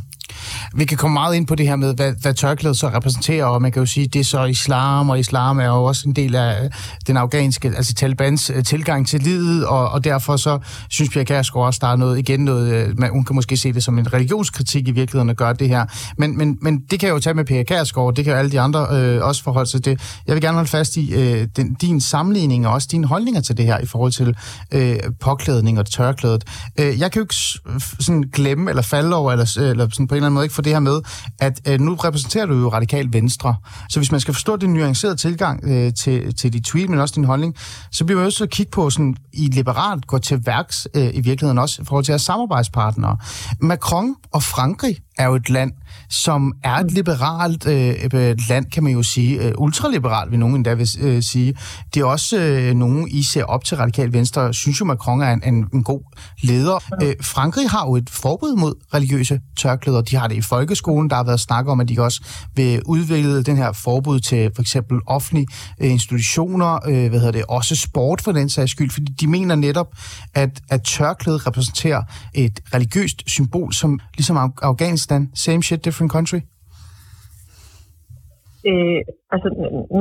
[0.75, 3.61] Vi kan komme meget ind på det her med, hvad, hvad tørklædet så repræsenterer, og
[3.61, 6.35] man kan jo sige, det er så islam, og islam er jo også en del
[6.35, 6.69] af
[7.07, 10.59] den afghanske, altså Talibans øh, tilgang til livet, og, og derfor så
[10.89, 13.73] synes Pia Kærsgaard også, der er noget, igen noget, øh, man, hun kan måske se
[13.73, 15.85] det som en religionskritik i virkeligheden at gøre det her.
[16.17, 18.51] Men, men, men det kan jeg jo tage med Pia Kærsgaard, det kan jo alle
[18.51, 19.99] de andre øh, også forholde sig til.
[20.27, 23.57] Jeg vil gerne holde fast i øh, den, din sammenligning og også dine holdninger til
[23.57, 24.35] det her i forhold til
[24.71, 26.43] øh, påklædning og tørklædet.
[26.79, 27.35] Øh, jeg kan jo ikke
[27.99, 30.63] sådan glemme eller falde over, eller, eller sådan på en eller anden måde ikke for
[30.63, 31.01] det her med,
[31.39, 33.55] at øh, nu repræsenterer du jo radikal venstre.
[33.89, 37.15] Så hvis man skal forstå din nuancerede tilgang øh, til, til dit tweet, men også
[37.15, 37.55] din holdning,
[37.91, 41.21] så bliver man også at kigge på sådan, i liberalt gå til værks øh, i
[41.21, 43.17] virkeligheden også i forhold til at samarbejdspartnere.
[43.61, 45.71] Macron og Frankrig er jo et land,
[46.09, 49.41] som er et liberalt øh, land, kan man jo sige.
[49.41, 51.53] Øh, ultraliberalt, vil nogen endda vil øh, sige.
[51.93, 55.31] Det er også øh, nogen, I ser op til radikal venstre, synes jo, Macron er
[55.31, 56.01] en, en, en god
[56.41, 56.83] leder.
[57.03, 60.01] Øh, Frankrig har jo et forbud mod religiøse tørklæder.
[60.01, 61.09] De har det i folkeskolen.
[61.09, 62.19] Der har været snak om, at de også
[62.55, 65.47] vil udvikle den her forbud til for eksempel offentlige
[65.81, 69.55] øh, institutioner, øh, hvad hedder det, også sport for den sags skyld, fordi de mener
[69.55, 69.89] netop,
[70.35, 72.01] at, at tørklædet repræsenterer
[72.35, 76.39] et religiøst symbol, som ligesom Afghanistan, same shit, different country?
[78.69, 79.01] Øh,
[79.33, 79.47] altså,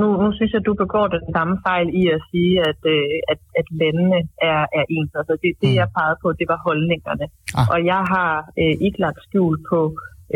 [0.01, 3.41] nu, nu synes jeg, du begår den samme fejl i at sige, at, øh, at,
[3.61, 4.21] at landene
[4.51, 5.13] er, er ens.
[5.21, 5.79] Altså, det, det, mm.
[5.81, 7.27] jeg pegede på, det var holdningerne.
[7.59, 7.67] Ah.
[7.73, 8.33] Og jeg har
[8.63, 9.81] øh, ikke lagt skjul på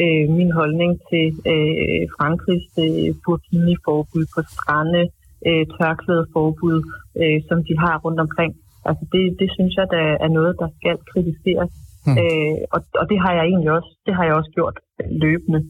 [0.01, 5.03] øh, min holdning til øh, Frankrigs øh, burkini-forbud på strande,
[5.49, 6.79] øh, tørklædeforbud,
[7.21, 8.53] øh, som de har rundt omkring.
[8.89, 11.73] Altså, det, det synes jeg, der er noget, der skal kritiseres.
[12.07, 12.17] Mm.
[12.21, 14.77] Øh, og, og det har jeg egentlig også, det har jeg også gjort
[15.25, 15.61] løbende.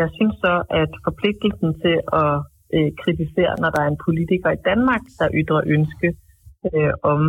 [0.00, 2.34] Jeg synes så, at forpligtelsen til at
[2.76, 6.08] øh, kritisere, når der er en politiker i Danmark, der ytrer ønske
[6.66, 7.20] øh, om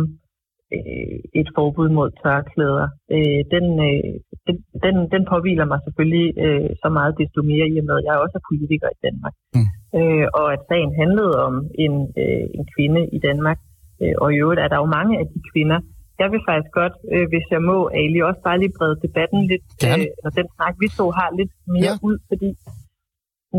[0.74, 4.14] øh, et forbud mod tørklæder, øh, den, øh,
[4.46, 8.06] den, den, den påviler mig selvfølgelig øh, så meget desto mere i og med, at
[8.08, 9.34] jeg også er politiker i Danmark.
[9.56, 9.68] Mm.
[9.98, 11.54] Øh, og at sagen handlede om
[11.84, 13.58] en, øh, en kvinde i Danmark,
[14.02, 15.78] øh, og i øvrigt er der jo mange af de kvinder,
[16.22, 19.66] jeg vil faktisk godt, øh, hvis jeg må, Ali, også bare lige brede debatten lidt,
[19.88, 22.06] øh, når den snak, vi så har lidt mere ja.
[22.08, 22.50] ud, fordi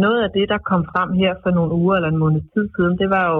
[0.06, 2.96] noget af det, der kom frem her for nogle uger eller en måned tid siden,
[3.02, 3.40] det var jo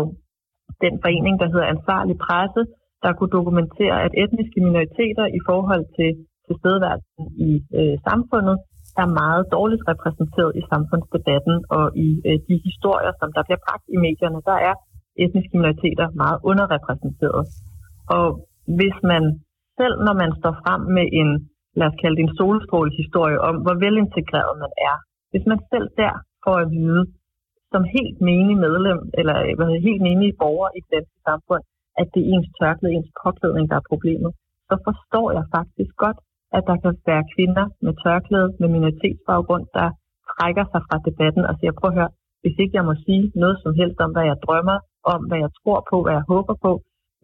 [0.86, 2.62] den forening, der hedder Ansvarlig Presse,
[3.04, 6.10] der kunne dokumentere, at etniske minoriteter i forhold til
[6.48, 8.58] tilstedeværelsen i øh, samfundet
[9.02, 13.86] er meget dårligt repræsenteret i samfundsdebatten og i øh, de historier, som der bliver bragt
[13.96, 14.76] i medierne, der er
[15.24, 17.44] etniske minoriteter meget underrepræsenteret.
[18.18, 18.26] Og
[18.78, 19.24] hvis man
[19.80, 21.30] selv, når man står frem med en,
[21.80, 24.96] lad os kalde det en solstrålehistorie om, hvor velintegreret man er,
[25.32, 27.04] hvis man selv der får at vide,
[27.74, 31.64] som helt menig medlem, eller hvad hedder, helt menig borger i det danske samfund,
[32.02, 34.32] at det er ens tørklæde, ens påklædning, der er problemet,
[34.70, 36.20] så forstår jeg faktisk godt,
[36.58, 39.88] at der kan være kvinder med tørklæde, med minoritetsbaggrund, der
[40.34, 43.58] trækker sig fra debatten og siger, prøv at høre, hvis ikke jeg må sige noget
[43.64, 44.78] som helst om, hvad jeg drømmer
[45.14, 46.72] om, hvad jeg tror på, hvad jeg håber på,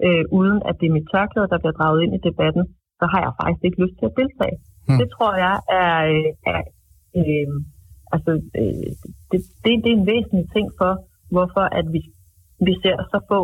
[0.05, 2.63] øh, uden at det er mit tørklæde, der bliver draget ind i debatten,
[2.99, 4.57] så har jeg faktisk ikke lyst til at deltage.
[4.87, 4.97] Mm.
[4.99, 6.61] Det tror jeg er, øh, er
[7.19, 7.49] øh,
[8.15, 8.89] altså, øh,
[9.29, 10.91] det, det, det er en væsentlig ting for,
[11.35, 12.01] hvorfor at vi,
[12.67, 13.39] vi ser så få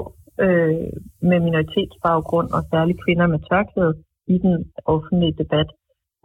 [0.45, 0.87] øh,
[1.29, 3.93] med minoritetsbaggrund og særligt kvinder med tørklæde
[4.33, 4.55] i den
[4.93, 5.69] offentlige debat.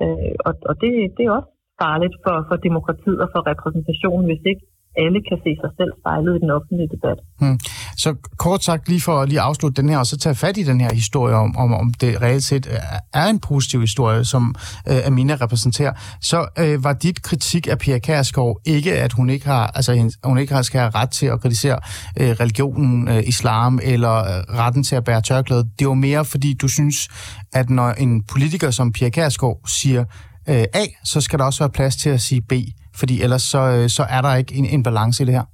[0.03, 1.51] Øh, og og det, det er også
[1.83, 4.65] farligt for, for demokratiet og for repræsentationen, hvis ikke
[5.03, 7.19] alle kan se sig selv spejlet i den offentlige debat.
[7.41, 7.59] Hmm.
[7.97, 10.63] Så kort sagt, lige for at lige afslutte den her, og så tage fat i
[10.63, 12.79] den her historie om, om, om det reelt set øh,
[13.15, 14.55] er en positiv historie, som
[14.91, 19.47] øh, Amina repræsenterer, så øh, var dit kritik af Pia Kærsgaard ikke, at hun ikke
[19.47, 21.79] har, altså, hun ikke har skal have ret til at kritisere
[22.21, 25.69] øh, religionen, øh, islam eller øh, retten til at bære tørklæde.
[25.79, 27.09] Det var mere, fordi du synes,
[27.53, 30.05] at når en politiker som Pia Kærsgaard siger
[30.49, 32.53] øh, A, så skal der også være plads til at sige B
[33.01, 35.47] fordi ellers så, øh, så er der ikke en, en balance i det her.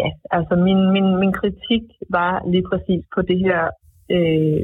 [0.00, 1.84] Ja, altså min, min, min kritik
[2.16, 3.62] var lige præcis på det her
[4.16, 4.62] øh,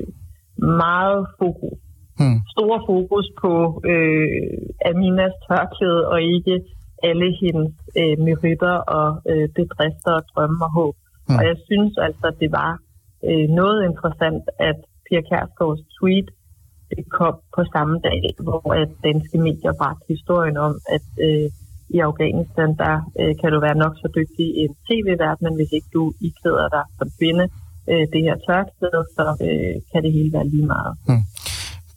[0.82, 1.78] meget fokus.
[2.18, 2.38] Hmm.
[2.54, 3.52] Store fokus på
[3.92, 4.28] øh,
[4.90, 6.56] Aminas tørklæde og ikke
[7.08, 10.94] alle hendes øh, meritter og øh, bedrifter og drømme og håb.
[11.26, 11.36] Hmm.
[11.38, 12.72] Og jeg synes altså, at det var
[13.28, 16.28] øh, noget interessant, at Pia Kærsgaards tweet
[16.90, 21.46] det kom på samme dag, hvor at danske medier bragte historien om, at øh,
[21.96, 25.72] i Afghanistan, der øh, kan du være nok så dygtig i en tv-vært, men hvis
[25.76, 27.44] ikke du iklæder dig som kvinde
[27.90, 30.92] øh, det her tørklæde, så øh, kan det hele være lige meget.
[31.08, 31.24] Hmm.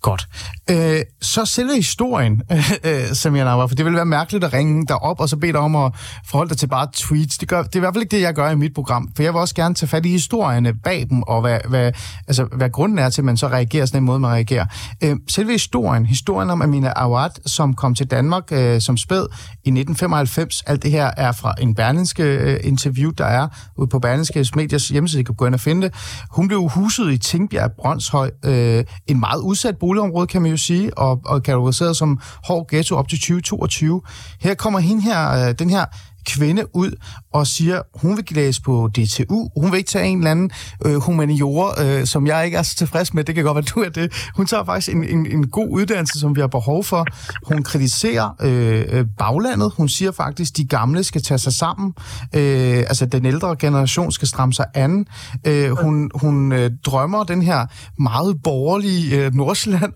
[0.07, 0.23] Godt.
[0.69, 2.41] Øh, så selve historien,
[2.87, 5.51] øh, Samir Nawar, for det ville være mærkeligt at ringe dig op og så bede
[5.51, 5.91] dig om at
[6.25, 7.37] forholde dig til bare tweets.
[7.37, 9.23] Det, gør, det er i hvert fald ikke det, jeg gør i mit program, for
[9.23, 11.91] jeg vil også gerne tage fat i historierne bag dem, og hvad, hvad,
[12.27, 14.65] altså, hvad grunden er til, at man så reagerer sådan en måde, man reagerer.
[15.03, 19.69] Øh, selve historien, historien om Amina Awad, som kom til Danmark øh, som spæd i
[19.69, 23.47] 1995, alt det her er fra en berlinske øh, interview, der er
[23.77, 25.95] ude på Berlinske Mediers hjemmeside, I kan gå ind og finde det.
[26.31, 30.97] Hun blev huset i Tingbjerg Brøndshøj, øh, en meget udsat boligområde, kan man jo sige,
[30.97, 34.01] og, og kategoriseret som hård ghetto op til 2022.
[34.41, 35.85] Her kommer hende her, øh, den her
[36.25, 36.91] kvinde ud
[37.33, 40.51] og siger, hun vil læse på DTU, hun vil ikke tage en eller anden
[40.85, 43.79] øh, humaniora, øh, som jeg ikke er så tilfreds med, det kan godt være, du
[43.79, 44.29] er det.
[44.35, 47.05] Hun tager faktisk en, en, en god uddannelse, som vi har behov for.
[47.47, 51.93] Hun kritiserer øh, øh baglandet, hun siger faktisk, de gamle skal tage sig sammen,
[52.35, 55.05] øh, altså den ældre generation skal stramme sig an.
[55.47, 57.65] Øh, hun hun øh, drømmer den her
[57.99, 59.93] meget borgerlige, øh, nordsjælland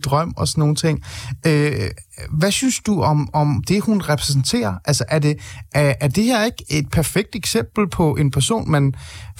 [0.00, 1.02] drøm og sådan nogle ting.
[1.46, 1.90] Øh,
[2.40, 4.74] hvad synes du om, om det, hun repræsenterer?
[4.88, 5.34] Altså, er det,
[5.74, 8.84] er, er det her ikke et perfekt eksempel på en person, man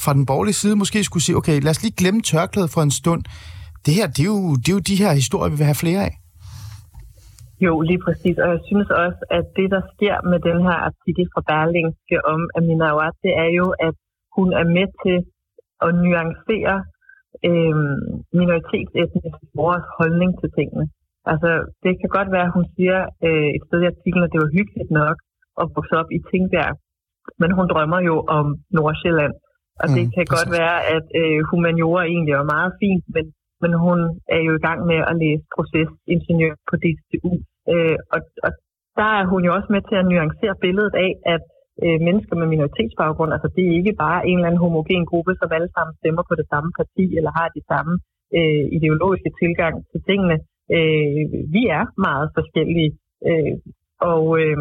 [0.04, 2.90] fra den borgerlige side måske skulle sige, okay, lad os lige glemme tørklædet for en
[2.90, 3.22] stund.
[3.86, 6.02] Det her, det er jo, det er jo de her historier, vi vil have flere
[6.08, 6.14] af.
[7.66, 8.36] Jo, lige præcis.
[8.44, 12.40] Og jeg synes også, at det, der sker med den her artikel fra Berlingske om
[12.56, 13.94] Amina Awad, det er jo, at
[14.36, 15.18] hun er med til
[15.86, 16.76] at nuancere
[17.48, 17.76] øh,
[18.38, 20.84] minoritetsetniske borgers holdning til tingene.
[21.32, 21.50] Altså,
[21.84, 24.54] det kan godt være, at hun siger øh, et sted i artiklen, at det var
[24.56, 25.16] hyggeligt nok
[25.60, 26.74] at vokse op i Tingbjerg,
[27.40, 29.34] men hun drømmer jo om Nordsjælland.
[29.82, 30.36] Og det mm, kan præcis.
[30.36, 33.24] godt være, at øh, humaniora egentlig er meget fint, men,
[33.62, 33.98] men hun
[34.36, 37.32] er jo i gang med at læse procesingeniør på DTU.
[37.72, 38.50] Øh, og, og
[38.98, 41.44] der er hun jo også med til at nuancere billedet af, at
[41.84, 45.48] øh, mennesker med minoritetsbaggrund, altså det er ikke bare en eller anden homogen gruppe, som
[45.56, 47.94] alle sammen stemmer på det samme parti, eller har de samme
[48.38, 50.36] øh, ideologiske tilgang til tingene.
[50.76, 51.22] Øh,
[51.54, 52.92] vi er meget forskellige,
[53.28, 53.54] øh,
[54.12, 54.58] og øh,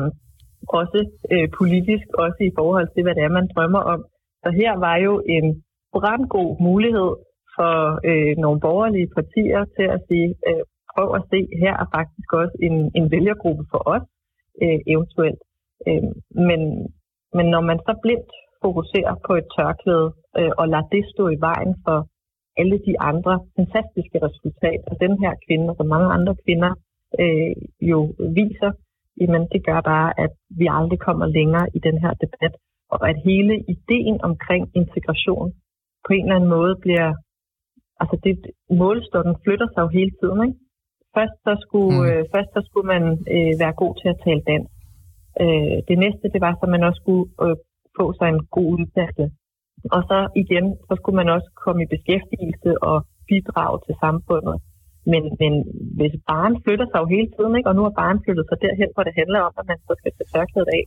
[0.80, 1.00] også
[1.34, 4.00] øh, politisk, også i forhold til, hvad det er, man drømmer om.
[4.44, 5.46] Så her var jo en
[5.94, 7.12] brandgod mulighed
[7.56, 7.76] for
[8.10, 12.58] øh, nogle borgerlige partier til at sige, øh, prøv at se, her er faktisk også
[12.68, 14.06] en, en vælgergruppe for os,
[14.64, 15.42] øh, eventuelt.
[15.88, 16.10] Øh,
[16.48, 16.62] men,
[17.38, 18.32] men når man så blindt
[18.64, 21.98] fokuserer på et tørklæde øh, og lader det stå i vejen for
[22.60, 26.72] alle de andre fantastiske resultater, den her kvinde og mange andre kvinder
[27.22, 27.56] øh,
[27.92, 28.00] jo
[28.40, 28.72] viser,
[29.22, 32.54] jamen det gør bare, at vi aldrig kommer længere i den her debat,
[32.94, 35.48] og at hele ideen omkring integration
[36.06, 37.10] på en eller anden måde bliver,
[38.02, 38.34] altså det,
[38.82, 40.60] målstokken flytter sig jo hele tiden, ikke?
[41.16, 42.06] Først så skulle, mm.
[42.10, 43.04] øh, først så skulle man
[43.36, 44.74] øh, være god til at tale dansk.
[45.44, 47.56] Øh, det næste, det var, så man også skulle øh,
[47.98, 49.26] få sig en god uddannelse.
[49.96, 52.98] Og så igen, så skulle man også komme i beskæftigelse og
[53.30, 54.56] bidrage til samfundet.
[55.12, 55.54] Men, men
[56.00, 57.70] hvis barn flytter sig jo hele tiden, ikke?
[57.70, 60.12] og nu har barn flyttet sig derhen, hvor det handler om, at man så skal
[60.18, 60.84] tage tørklædet af.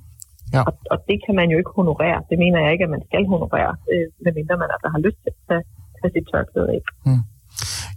[0.55, 0.63] Ja.
[0.69, 2.19] Og, og det kan man jo ikke honorere.
[2.31, 5.31] Det mener jeg ikke, at man skal honorere, øh, medmindre man altså har lyst til
[5.35, 5.65] at tage,
[5.99, 6.81] tage sit tørklæde af.
[7.09, 7.23] Mm.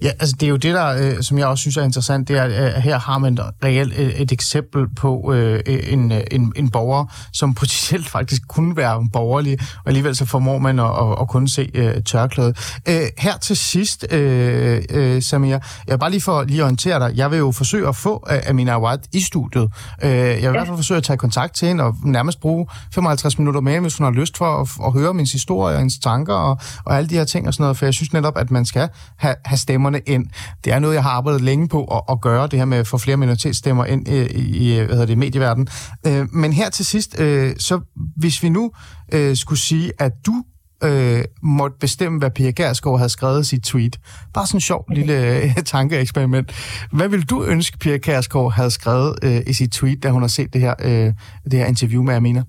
[0.01, 2.37] Ja, altså det er jo det, der, øh, som jeg også synes er interessant, det
[2.37, 7.05] er, at her har man reelt et, et eksempel på øh, en, en, en borger,
[7.33, 11.49] som potentielt faktisk kunne være borgerlig, og alligevel så formår man at, at, at kunne
[11.49, 12.79] se øh, tørklædet.
[12.89, 17.17] Øh, her til sidst, øh, øh, Samir, jeg bare lige for lige at orientere dig,
[17.17, 19.71] jeg vil jo forsøge at få Amina Awad i studiet.
[20.03, 20.47] Øh, jeg vil ja.
[20.47, 23.79] i hvert fald forsøge at tage kontakt til hende og nærmest bruge 55 minutter med
[23.79, 26.97] hvis hun har lyst for at, at høre min historie og hendes tanker og, og
[26.97, 29.35] alle de her ting og sådan noget, for jeg synes netop, at man skal have,
[29.45, 30.25] have stemmer stemmerne ind.
[30.65, 32.87] Det er noget, jeg har arbejdet længe på at, at gøre, det her med at
[32.87, 34.19] få flere minoritetsstemmer ind i,
[34.63, 35.67] i hvad hedder det, medieverdenen.
[36.07, 37.75] Øh, men her til sidst, øh, så
[38.21, 38.71] hvis vi nu
[39.13, 40.35] øh, skulle sige, at du
[40.87, 43.95] øh, måtte bestemme, hvad Pia Gersgaard havde skrevet i sit tweet.
[44.33, 46.47] Bare sådan en sjov lille øh, tankeeksperiment.
[46.97, 50.33] Hvad vil du ønske, Pia Gersgaard havde skrevet øh, i sit tweet, da hun har
[50.37, 51.09] set det her, øh,
[51.49, 52.43] det her interview med Amina?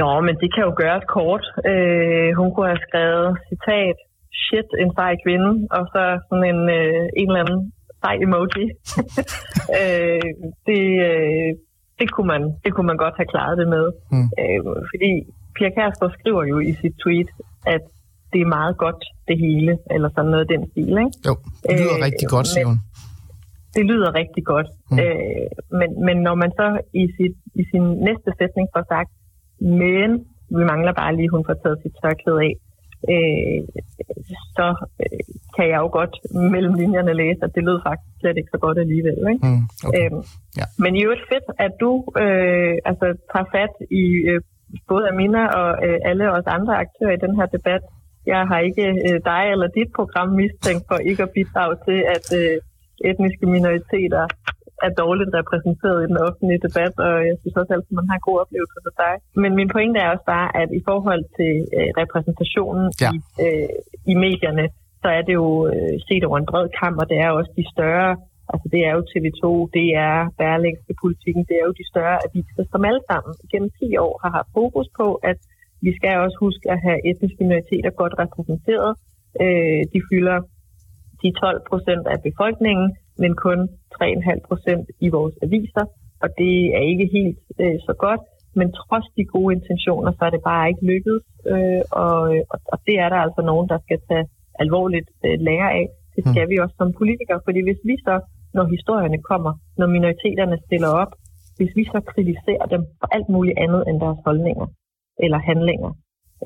[0.00, 1.44] Jo, men det kan jo gøres kort.
[1.70, 3.96] Øh, hun kunne have skrevet, citat,
[4.44, 7.60] shit, en sej kvinde, og så sådan en, øh, en eller anden
[8.02, 8.64] sej emoji.
[9.80, 10.30] øh,
[10.68, 11.50] det, øh,
[12.00, 13.86] det, kunne man, det kunne man godt have klaret det med.
[14.12, 14.28] Mm.
[14.42, 14.60] Øh,
[14.90, 15.10] fordi
[15.54, 17.30] Pia Kærsgaard skriver jo i sit tweet,
[17.74, 17.84] at
[18.32, 21.12] det er meget godt, det hele, eller sådan noget af den stil, ikke?
[21.28, 21.34] Jo,
[21.68, 22.78] det lyder øh, rigtig godt, siger hun.
[23.76, 24.68] Det lyder rigtig godt.
[24.90, 24.98] Mm.
[25.02, 25.46] Øh,
[25.78, 26.66] men, men når man så
[27.02, 29.10] i, sit, i sin næste sætning får sagt,
[29.82, 30.10] men
[30.56, 32.52] vi mangler bare lige, hun får taget sit tørklæde af,
[33.12, 33.58] øh,
[34.56, 34.66] så
[35.02, 35.20] øh,
[35.56, 36.14] kan jeg jo godt
[36.54, 39.18] mellem linjerne læse, at det lød faktisk slet ikke så godt alligevel.
[39.32, 39.46] Ikke?
[39.46, 40.04] Mm, okay.
[40.04, 40.22] øhm,
[40.60, 40.66] ja.
[40.82, 41.90] Men i øvrigt fedt, at du
[42.24, 44.40] øh, altså, tager fat i øh,
[44.90, 47.82] både Amina og øh, alle os andre aktører i den her debat.
[48.32, 52.26] Jeg har ikke øh, dig eller dit program mistænkt for ikke at bidrage til, at,
[52.40, 52.56] øh,
[53.04, 54.24] etniske minoriteter
[54.84, 58.16] er dårligt repræsenteret i den offentlige debat, og jeg synes også altid, at man har
[58.18, 59.12] en god oplevelse for sig.
[59.42, 63.10] Men min pointe er også bare, at i forhold til øh, repræsentationen ja.
[63.14, 63.68] i, øh,
[64.12, 64.64] i medierne,
[65.02, 67.64] så er det jo øh, set over en bred kamp, og det er også de
[67.74, 68.10] større,
[68.52, 69.44] altså det er jo TV2,
[69.78, 73.96] det er Berlingske Politikken, det er jo de større aviser, som alle sammen gennem 10
[74.06, 75.38] år har haft fokus på, at
[75.86, 78.92] vi skal også huske at have etniske minoriteter godt repræsenteret.
[79.42, 80.38] Øh, de fylder
[81.22, 82.88] de 12 procent af befolkningen,
[83.22, 83.58] men kun
[83.94, 85.84] 3,5 procent i vores aviser,
[86.22, 88.22] og det er ikke helt øh, så godt.
[88.58, 92.16] Men trods de gode intentioner, så er det bare ikke lykkedes, øh, og,
[92.72, 94.26] og det er der altså nogen, der skal tage
[94.62, 95.86] alvorligt øh, lære af.
[96.16, 96.50] Det skal mm.
[96.50, 98.14] vi også som politikere, fordi hvis vi så,
[98.56, 101.12] når historierne kommer, når minoriteterne stiller op,
[101.56, 104.66] hvis vi så kritiserer dem for alt muligt andet end deres holdninger
[105.24, 105.90] eller handlinger,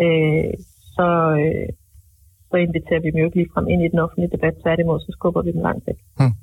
[0.02, 0.50] øh,
[0.94, 1.08] så,
[1.42, 1.68] øh,
[2.50, 4.54] så inviterer vi dem jo ikke lige frem ind i den offentlige debat.
[4.62, 5.98] Tværtimod, så skubber vi dem langt væk.
[6.18, 6.34] Hmm.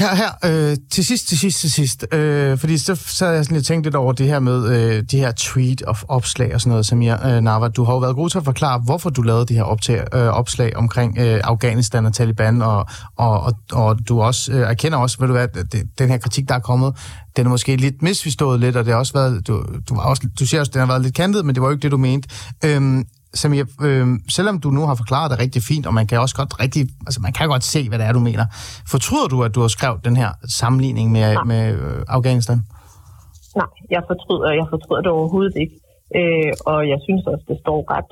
[0.00, 2.06] Her, her, øh, til sidst, til sidst, til sidst.
[2.14, 5.18] Øh, fordi så, så jeg sådan lidt tænkt lidt over det her med øh, de
[5.18, 7.68] her tweet of opslag og sådan noget, Samir øh, Nava.
[7.68, 10.26] Du har jo været god til at forklare, hvorfor du lavede de her optag, øh,
[10.26, 12.86] opslag omkring øh, Afghanistan og Taliban, og,
[13.16, 16.48] og, og, og du også øh, erkender også, ved du hvad, det, den her kritik,
[16.48, 16.94] der er kommet,
[17.36, 20.22] den er måske lidt misforstået lidt, og det har også været, du, du, var også,
[20.38, 21.96] du siger også, den har været lidt kantet, men det var jo ikke det, du
[21.96, 22.28] mente.
[22.64, 26.20] Øhm, Øh, Samir, øh, selvom du nu har forklaret det rigtig fint, og man kan
[26.20, 28.44] også godt rigtig, altså man kan godt se, hvad det er, du mener.
[28.90, 32.58] Fortryder du, at du har skrevet den her sammenligning med, med øh, Afghanistan?
[33.56, 35.76] Nej, jeg fortryder, jeg fortryder det overhovedet ikke.
[36.18, 38.10] Øh, og jeg synes også, det står ret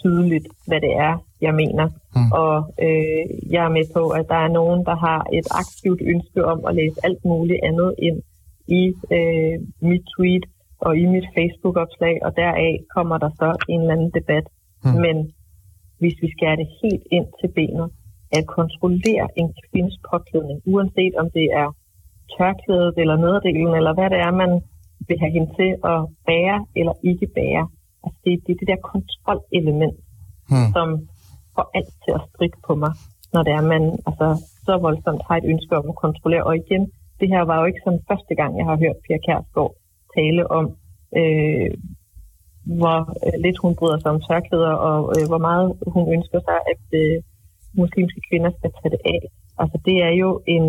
[0.00, 1.14] tydeligt, hvad det er,
[1.46, 1.86] jeg mener.
[2.16, 2.32] Mm.
[2.42, 2.54] Og
[2.86, 6.58] øh, jeg er med på, at der er nogen, der har et aktivt ønske om
[6.68, 8.18] at læse alt muligt andet ind
[8.80, 8.82] i
[9.16, 9.56] øh,
[9.88, 10.44] mit tweet,
[10.86, 14.46] og i mit Facebook-opslag, og deraf kommer der så en eller anden debat.
[14.84, 14.96] Mm.
[15.04, 15.16] Men
[16.00, 17.88] hvis vi skærer det helt ind til benet,
[18.36, 21.68] at kontrollere en kvindes påklædning, uanset om det er
[22.34, 24.52] tørklædet eller nederdelen, eller hvad det er, man
[25.08, 27.64] vil have hende til at bære eller ikke bære.
[28.04, 29.96] Altså det, det er det der kontrolelement,
[30.52, 30.68] mm.
[30.74, 30.88] som
[31.54, 32.92] får alt til at strikke på mig,
[33.34, 34.28] når det er, man altså,
[34.66, 36.44] så voldsomt har et ønske om at kontrollere.
[36.48, 36.82] Og igen,
[37.20, 39.74] det her var jo ikke sådan første gang, jeg har hørt Pia Kærsgaard
[40.16, 40.66] tale om,
[41.18, 41.70] øh,
[42.78, 46.58] hvor øh, lidt hun bryder sig om tørklæder, og øh, hvor meget hun ønsker sig,
[46.72, 47.16] at øh,
[47.80, 49.20] muslimske kvinder skal tage det af.
[49.62, 50.66] Altså det er jo en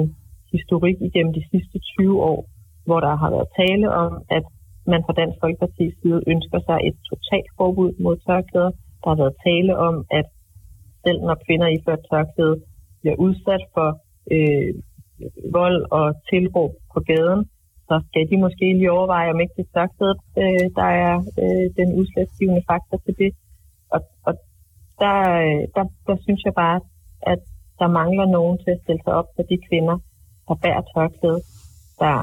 [0.55, 2.39] historik igennem de sidste 20 år,
[2.87, 4.45] hvor der har været tale om, at
[4.91, 8.71] man fra Dansk Folkeparti's side ønsker sig et totalt forbud mod tørklæder.
[9.01, 10.27] Der har været tale om, at
[11.03, 12.55] selv når kvinder iført tørklæde
[13.01, 13.89] bliver udsat for
[14.33, 14.71] øh,
[15.57, 17.41] vold og tilråb på gaden,
[17.89, 21.13] så skal de måske lige overveje, om ikke det tørklæde, øh, der er
[21.43, 23.31] øh, den udslagsgivende faktor til det.
[23.93, 24.33] Og, og
[25.01, 25.17] der,
[25.75, 26.79] der, der synes jeg bare,
[27.31, 27.41] at
[27.79, 29.97] der mangler nogen til at stille sig op for de kvinder,
[30.47, 31.41] der bærer tørklæde.
[32.01, 32.15] Der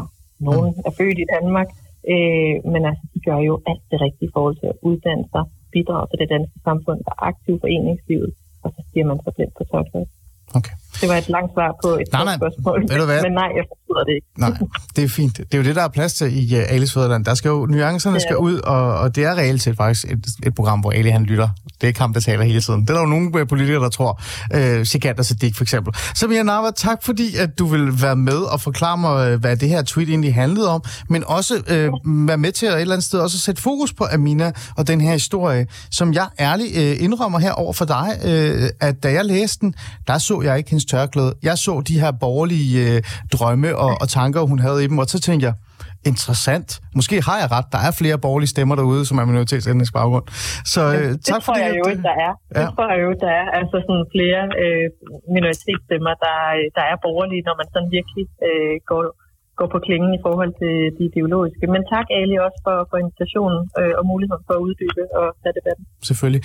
[0.49, 0.87] nogen mm.
[0.87, 1.69] er født i Danmark,
[2.13, 5.45] øh, men altså, de gør jo alt det rigtige i forhold til at uddanne sig,
[5.75, 8.31] bidrage til det danske samfund, der er aktiv foreningslivet,
[8.65, 10.09] og så siger man så blind på tørklæde.
[10.59, 10.75] Okay.
[11.01, 12.37] Det var et langt svar på et nej, nej.
[12.41, 12.79] spørgsmål.
[12.91, 13.21] Ved du hvad?
[13.27, 14.27] Men nej, jeg forstår det ikke.
[14.39, 15.37] Nej, det er fint.
[15.37, 17.25] Det er jo det, der er plads til i uh, Alice Føderland.
[17.25, 20.55] Der skal jo, nuancerne skal ud, og, og det er reelt set faktisk et, et
[20.55, 21.49] program, hvor Ali han lytter.
[21.67, 22.83] Det er ikke ham, der taler hele tiden.
[22.83, 24.23] Det er der jo nogle øh, politikere, der tror.
[24.55, 25.95] Uh, Sikander Siddiq for eksempel.
[26.15, 29.83] Samia Nava, tak fordi, at du vil være med og forklare mig, hvad det her
[29.83, 33.19] tweet egentlig handlede om, men også uh, være med til at et eller andet sted
[33.19, 37.53] også sætte fokus på Amina og den her historie, som jeg ærligt uh, indrømmer her
[37.53, 39.75] over for dig, uh, at da jeg læste den,
[40.07, 41.35] der så jeg ikke hendes tørklæde.
[41.43, 45.07] Jeg så de her borgerlige øh, drømme og, og tanker, hun havde i dem, og
[45.15, 45.55] så tænkte jeg,
[46.11, 46.69] interessant.
[46.99, 47.67] Måske har jeg ret.
[47.75, 50.27] Der er flere borgerlige stemmer derude, som er minoritetsetnisk baggrund.
[50.75, 52.33] Så øh, det tak tror jeg jo, der er.
[52.55, 52.61] Ja.
[52.61, 53.47] Det tror jeg jo, der er.
[53.59, 54.87] Altså sådan flere øh,
[55.35, 56.37] minoritetsstemmer, der,
[56.77, 59.03] der er borgerlige, når man sådan virkelig øh, går,
[59.59, 61.65] går på klingen i forhold til de ideologiske.
[61.75, 65.55] Men tak, Ali, også for, for invitationen øh, og muligheden for at uddybe og tage
[65.59, 65.85] debatten.
[66.11, 66.43] Selvfølgelig.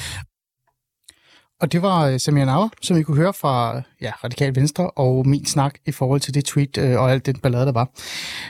[1.62, 5.28] Og det var øh, Samir Nauer, som I kunne høre fra ja, Radikal Venstre og
[5.28, 7.90] min snak i forhold til det tweet øh, og alt den ballade, der var.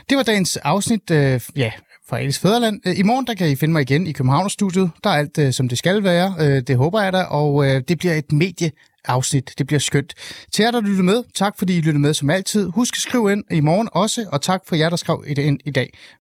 [0.09, 1.71] Det var dagens afsnit øh, ja,
[2.09, 2.81] fra Alice Fæderland.
[2.87, 4.91] Øh, I morgen der kan I finde mig igen i København-studiet.
[5.03, 6.35] Der er alt, øh, som det skal være.
[6.39, 7.23] Øh, det håber jeg da.
[7.23, 8.71] Og øh, det bliver et medie
[9.07, 9.53] afsnit.
[9.57, 10.13] Det bliver skønt.
[10.53, 12.69] Til jer, der lyttede med, tak fordi I lyttede med som altid.
[12.69, 15.71] Husk at skrive ind i morgen også, og tak for jer, der skrev ind i
[15.71, 15.97] dag.